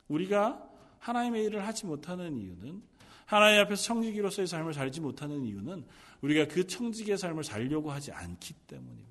[0.07, 0.70] 우리가
[1.01, 2.83] 하나님의 일을 하지 못하는 이유는
[3.27, 5.85] 하나님 앞에서 청지기로서의 삶을 살지 못하는 이유는
[6.21, 9.11] 우리가 그 청지기의 삶을 살려고 하지 않기 때문입니다.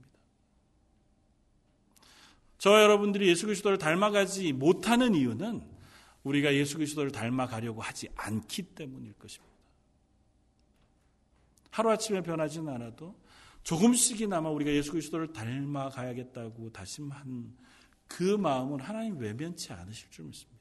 [2.57, 5.63] 저와 여러분들이 예수 그리스도를 닮아가지 못하는 이유는
[6.23, 9.49] 우리가 예수 그리스도를 닮아가려고 하지 않기 때문일 것입니다.
[11.71, 13.15] 하루아침에 변하지는 않아도
[13.63, 17.55] 조금씩이나마 우리가 예수 그리스도를 닮아가야겠다고 다짐한
[18.07, 20.58] 그 마음은 하나님 외면치 않으실 줄 믿습니다.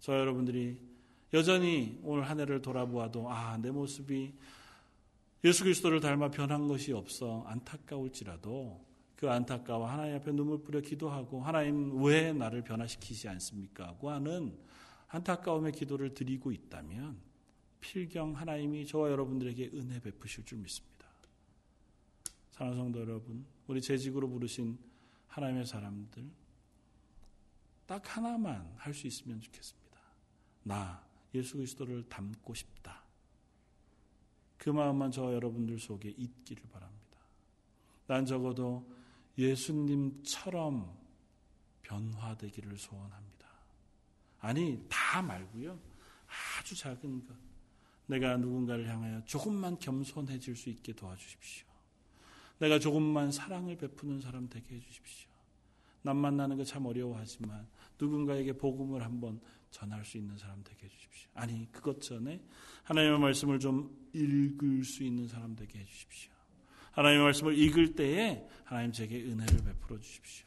[0.00, 0.78] 저 여러분들이
[1.32, 4.32] 여전히 오늘 한 해를 돌아보아도 아, 내 모습이
[5.44, 8.84] 예수 그리스도를 닮아 변한 것이 없어 안타까울지라도
[9.16, 13.88] 그 안타까워 하나님 앞에 눈물 뿌려 기도하고 하나님 왜 나를 변화시키지 않습니까?
[13.88, 14.58] 하고 하는
[15.08, 17.18] 안타까움의 기도를 드리고 있다면
[17.80, 21.06] 필경 하나님이 저와 여러분들에게 은혜 베푸실 줄 믿습니다.
[22.52, 24.78] 사랑하는 성도 여러분, 우리 재직으로 부르신
[25.28, 26.30] 하나님의 사람들
[27.86, 29.79] 딱 하나만 할 수 있으면 좋겠습니다.
[30.70, 31.04] 나
[31.34, 33.02] 예수 그리스도를 닮고 싶다.
[34.56, 37.18] 그 마음만 저 여러분들 속에 있기를 바랍니다.
[38.06, 38.88] 난 적어도
[39.36, 40.96] 예수님처럼
[41.82, 43.48] 변화되기를 소원합니다.
[44.38, 45.76] 아니, 다 말고요.
[46.60, 47.34] 아주 작은 것.
[48.06, 51.66] 내가 누군가를 향하여 조금만 겸손해질 수 있게 도와주십시오.
[52.58, 55.30] 내가 조금만 사랑을 베푸는 사람 되게 해주십시오.
[56.02, 57.66] 남 만나는 거 참 어려워하지만
[57.98, 59.40] 누군가에게 복음을 한번
[59.70, 61.30] 전할 수 있는 사람 되게 해주십시오.
[61.34, 62.40] 아니 그것 전에
[62.84, 66.32] 하나님의 말씀을 좀 읽을 수 있는 사람 되게 해주십시오.
[66.92, 70.46] 하나님의 말씀을 읽을 때에 하나님 제게 은혜를 베풀어 주십시오.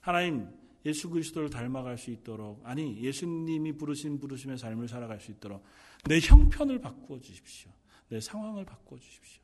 [0.00, 0.48] 하나님
[0.86, 5.64] 예수 그리스도를 닮아갈 수 있도록 아니 예수님이 부르신 부르심의 삶을 살아갈 수 있도록
[6.04, 7.70] 내 형편을 바꾸어 주십시오.
[8.08, 9.42] 내 상황을 바꾸어 주십시오.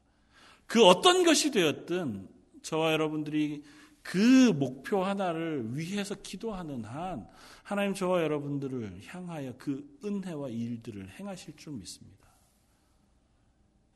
[0.66, 2.28] 그 어떤 것이 되었든
[2.62, 3.62] 저와 여러분들이
[4.06, 7.26] 그 목표 하나를 위해서 기도하는 한
[7.64, 12.28] 하나님 저와 여러분들을 향하여 그 은혜와 일들을 행하실 줄 믿습니다.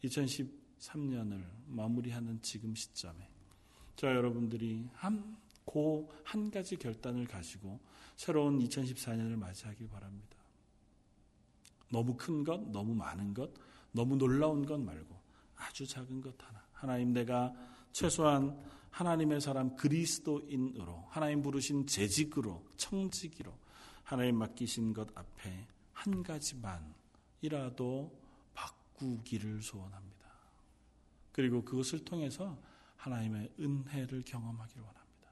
[0.02, 3.28] 2013년을 마무리하는 지금 시점에
[3.94, 7.78] 저와 여러분들이 한, 고 한 가지 결단을 가지고
[8.16, 10.36] 새로운 2014년을 맞이하길 바랍니다.
[11.88, 13.52] 너무 큰 것, 너무 많은 것,
[13.92, 15.14] 너무 놀라운 것 말고
[15.54, 16.64] 아주 작은 것 하나.
[16.72, 17.54] 하나님 내가
[17.92, 18.58] 최소한
[18.90, 23.52] 하나님의 사람 그리스도인으로 하나님 부르신 재직으로 청지기로
[24.02, 28.12] 하나님 맡기신 것 앞에 한 가지만이라도
[28.54, 30.10] 바꾸기를 소원합니다.
[31.32, 32.58] 그리고 그것을 통해서
[32.96, 35.30] 하나님의 은혜를 경험하기를 원합니다.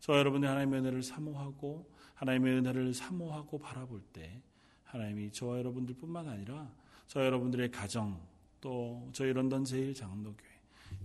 [0.00, 4.40] 저 여러분이 하나님의 은혜를 사모하고 하나님의 은혜를 사모하고 바라볼 때
[4.84, 6.72] 하나님이 저와 여러분들뿐만 아니라
[7.06, 8.20] 저 여러분들의 가정
[8.60, 10.48] 또 저희 런던 제일 장로교회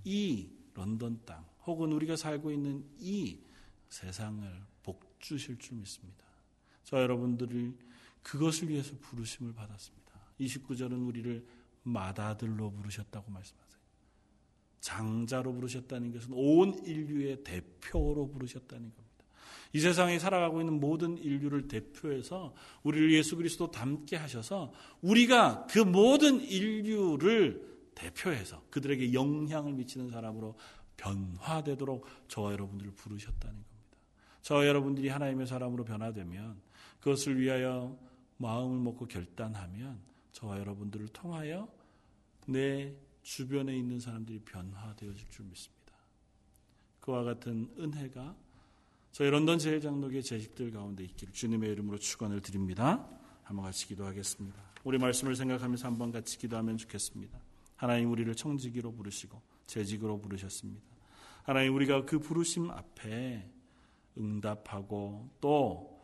[0.05, 3.39] 이 런던 땅 혹은 우리가 살고 있는 이
[3.89, 4.47] 세상을
[4.83, 6.25] 복 주실 줄 믿습니다.
[6.83, 7.73] 저 여러분들을
[8.23, 10.11] 그것을 위해서 부르심을 받았습니다.
[10.39, 11.45] 29절은 우리를
[11.83, 13.81] 마다들로 부르셨다고 말씀하세요.
[14.81, 19.11] 장자로 부르셨다는 것은 온 인류의 대표로 부르셨다는 겁니다.
[19.73, 22.53] 이 세상에 살아가고 있는 모든 인류를 대표해서
[22.83, 30.55] 우리를 예수 그리스도 닮게 하셔서 우리가 그 모든 인류를 대표해서 그들에게 영향을 미치는 사람으로
[31.01, 33.97] 변화되도록 저와 여러분들을 부르셨다는 겁니다.
[34.43, 36.61] 저와 여러분들이 하나님의 사람으로 변화되면
[36.99, 37.97] 그것을 위하여
[38.37, 39.99] 마음을 먹고 결단하면
[40.31, 41.67] 저와 여러분들을 통하여
[42.47, 45.93] 내 주변에 있는 사람들이 변화되어질 줄 믿습니다.
[46.99, 48.35] 그와 같은 은혜가
[49.11, 53.07] 저희 런던 제일장로교 재직들 가운데 있기를 주님의 이름으로 축원을 드립니다.
[53.43, 54.57] 한번 같이 기도하겠습니다.
[54.83, 57.50] 우리 말씀을 생각하면서 한번 같이 기도하면 좋겠습니다.
[57.81, 60.85] 하나님 우리를 청지기로 부르시고 재직으로 부르셨습니다.
[61.41, 63.49] 하나님 우리가 그 부르심 앞에
[64.15, 65.99] 응답하고 또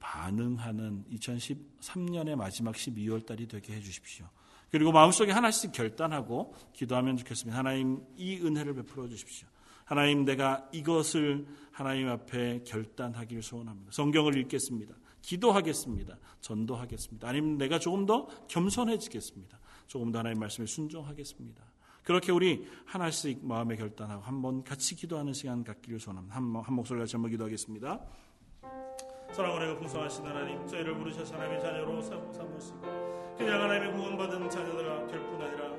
[0.00, 4.26] 반응하는 2013년의 마지막 12월 달이 되게 해 주십시오.
[4.72, 7.56] 그리고 마음속에 하나씩 결단하고 기도하면 좋겠습니다.
[7.56, 9.46] 하나님 이 은혜를 베풀어 주십시오.
[9.84, 13.92] 하나님 내가 이것을 하나님 앞에 결단하기를 소원합니다.
[13.92, 14.96] 성경을 읽겠습니다.
[15.22, 16.18] 기도하겠습니다.
[16.40, 17.28] 전도하겠습니다.
[17.28, 19.60] 아니면 내가 조금 더 겸손해지겠습니다.
[19.86, 21.62] 조금 더 하나님 말씀에 순종하겠습니다.
[22.02, 26.36] 그렇게 우리 하나씩 마음에 결단하고 한번 같이 기도하는 시간 갖기를 소원합니다.
[26.36, 28.00] 한, 한 목소리 같이 한번 기도하겠습니다.
[29.32, 32.80] 사랑하고 풍성하신 하나님, 저희를 부르셔서 하나님의 자녀로 삼으시고
[33.36, 35.74] 그냥 하나님의 구원받은 자녀들아 될뿐 아니라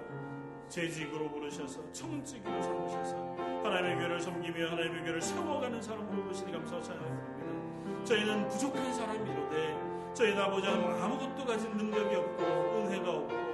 [0.67, 3.15] 재직으로 부르셔서 청직으로 삼으셔서
[3.63, 8.03] 하나님의 교회를 섬기며 하나님의 교회를 세워가는 사람으로 부르시니 감사와 찬양합니다.
[8.03, 13.44] 저희는 부족한 사람이로되 저희는 아버지 아무것도 가진 능력이 없고 은혜가 없고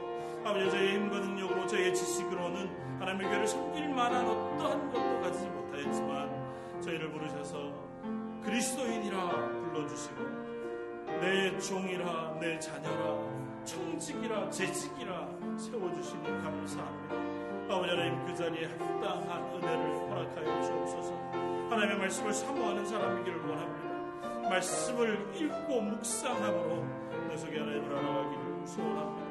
[0.44, 7.12] 아버지 저희의 힘과 능력으로 저희의 지식으로는 하나님의 교회를 섬길 만한 어떠한 것도 가지지 못하였지만 저희를
[7.12, 7.72] 부르셔서
[8.44, 9.30] 그리스도인이라
[9.72, 10.24] 불러주시고
[11.20, 13.18] 내 종이라 내 자녀라
[13.64, 15.28] 청직이라 재직이라
[15.58, 17.16] 세워주시니 감사합니다.
[17.74, 21.14] 아버지 하나님 그 자리에 합당한 은혜를 허락하여 주옵소서.
[21.70, 24.50] 하나님의 말씀을 사모하는 사람이기를 원합니다.
[24.50, 26.84] 말씀을 읽고 묵상함으로
[27.30, 29.31] 내 속에 하나님을 알아가기를 소원합니다.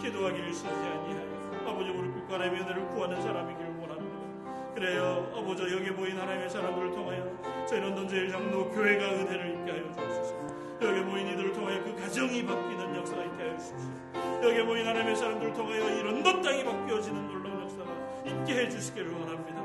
[0.00, 4.74] 기도하기를 쉬지 아니하여 아버지 우리 국 하나님의 은혜를 구하는 사람이기를 원합니다.
[4.74, 9.92] 그래요 아버지 여기 모인 하나님의 사람들을 통하여 저희 런던 제일 장로 교회가 은혜를 있게 하여
[9.92, 10.34] 주옵소서.
[10.82, 13.90] 여기 모인 이들을 통하여 그 가정이 바뀌는 역사가 있게 하여 주십시오.
[14.42, 17.90] 여기 모인 하나님의 사람들을 통하여 이 런 던 땅이 바뀌어지는 놀라운 역사가
[18.24, 19.60] 있게 해 주시기를 원합니다.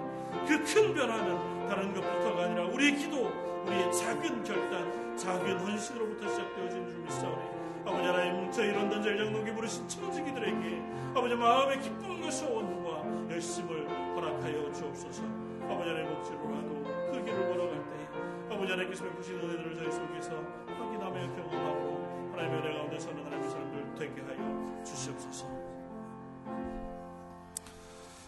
[0.46, 3.32] 그 큰 변화는 다른 것부터가 아니라 우리의 기도,
[3.66, 10.84] 우리의 작은 결단, 작은 헌신으로부터 시작되어진 줄 믿사오니 아버지 하나님 저희 런던 제일장로기 부르신 청지기들에게
[11.16, 15.24] 아버지 마음의 기쁨과 소원과 열심을 허락하여 주옵소서.
[15.70, 20.32] 아버지 하나님 목지로라도 그 길을 걸어갈 때 아버지 하나님께서 베푸신 은혜들을 저희 속에서
[20.68, 25.48] 확인하며 경험하고 하나님의 은혜 가운데 서는 하나님의 사람들 되게 하여 주시옵소서.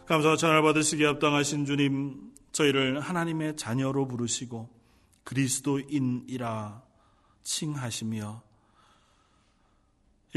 [0.06, 4.70] 감사와 찬을 받으시기에 합당하신 주님 저희를 하나님의 자녀로 부르시고
[5.26, 6.84] 그리스도인이라
[7.44, 8.47] 칭하시며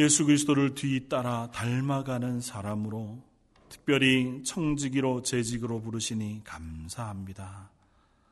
[0.00, 3.22] 예수 그리스도를 뒤따라 닮아가는 사람으로
[3.68, 7.70] 특별히 청지기로 재직으로 부르시니 감사합니다.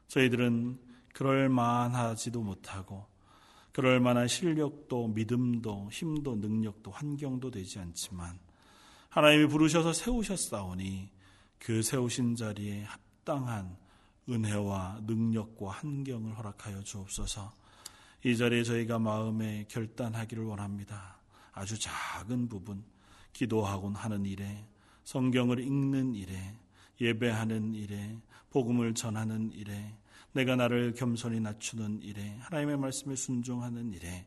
[0.06, 0.78] 저희들은
[1.12, 3.04] 그럴 만하지도 못하고
[3.72, 8.38] 그럴 만한 실력도 믿음도 힘도 능력도 환경도 되지 않지만
[9.10, 11.10] 하나님이 부르셔서 세우셨사오니
[11.58, 13.76] 그 세우신 자리에 합당한
[14.26, 17.52] 은혜와 능력과 환경을 허락하여 주옵소서.
[18.24, 21.17] 이 자리에 저희가 마음에 결단하기를 원합니다.
[21.58, 22.84] 아주 작은 부분,
[23.32, 24.64] 기도하곤 하는 일에,
[25.02, 26.34] 성경을 읽는 일에,
[27.00, 28.16] 예배하는 일에,
[28.50, 29.92] 복음을 전하는 일에,
[30.32, 34.24] 내가 나를 겸손히 낮추는 일에, 하나님의 말씀에 순종하는 일에,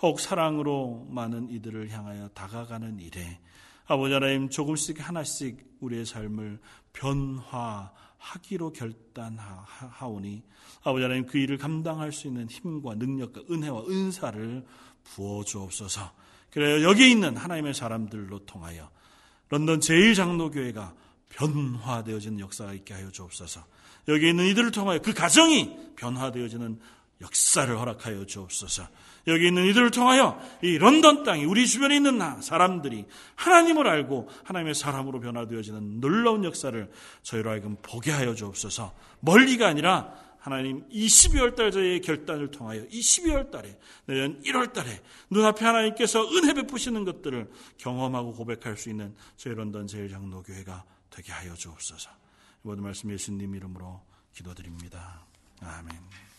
[0.00, 3.38] 혹 사랑으로 많은 이들을 향하여 다가가는 일에,
[3.86, 6.60] 아버지 하나님 조금씩 하나씩 우리의 삶을
[6.92, 10.42] 변화하기로 결단하오니
[10.82, 14.66] 아버지 하나님 그 일을 감당할 수 있는 힘과 능력과 은혜와 은사를
[15.04, 16.21] 부어 주옵소서.
[16.52, 18.90] 그래요 여기 있는 하나님의 사람들로 통하여
[19.48, 20.94] 런던 제일장로교회가
[21.30, 23.64] 변화되어지는 역사가 있게 하여 주옵소서.
[24.08, 26.78] 여기 있는 이들을 통하여 그 가정이 변화되어지는
[27.20, 28.86] 역사를 허락하여 주옵소서.
[29.28, 35.20] 여기 있는 이들을 통하여 이 런던 땅이 우리 주변에 있는 사람들이 하나님을 알고 하나님의 사람으로
[35.20, 36.90] 변화되어지는 놀라운 역사를
[37.22, 38.92] 저희로 하여금 보게 하여 주옵소서.
[39.20, 40.12] 멀리가 아니라
[40.42, 46.28] 하나님 이 12월 달 저희의 결단을 통하여 이 12월 달에 내년 1월 달에 눈앞에 하나님께서
[46.32, 52.10] 은혜 베푸시는 것들을 경험하고 고백할 수 있는 저희 런던 제일 장로교회가 되게 하여 주옵소서.
[52.62, 55.24] 모든 말씀 예수님 이름으로 기도드립니다.
[55.60, 56.31] 아멘.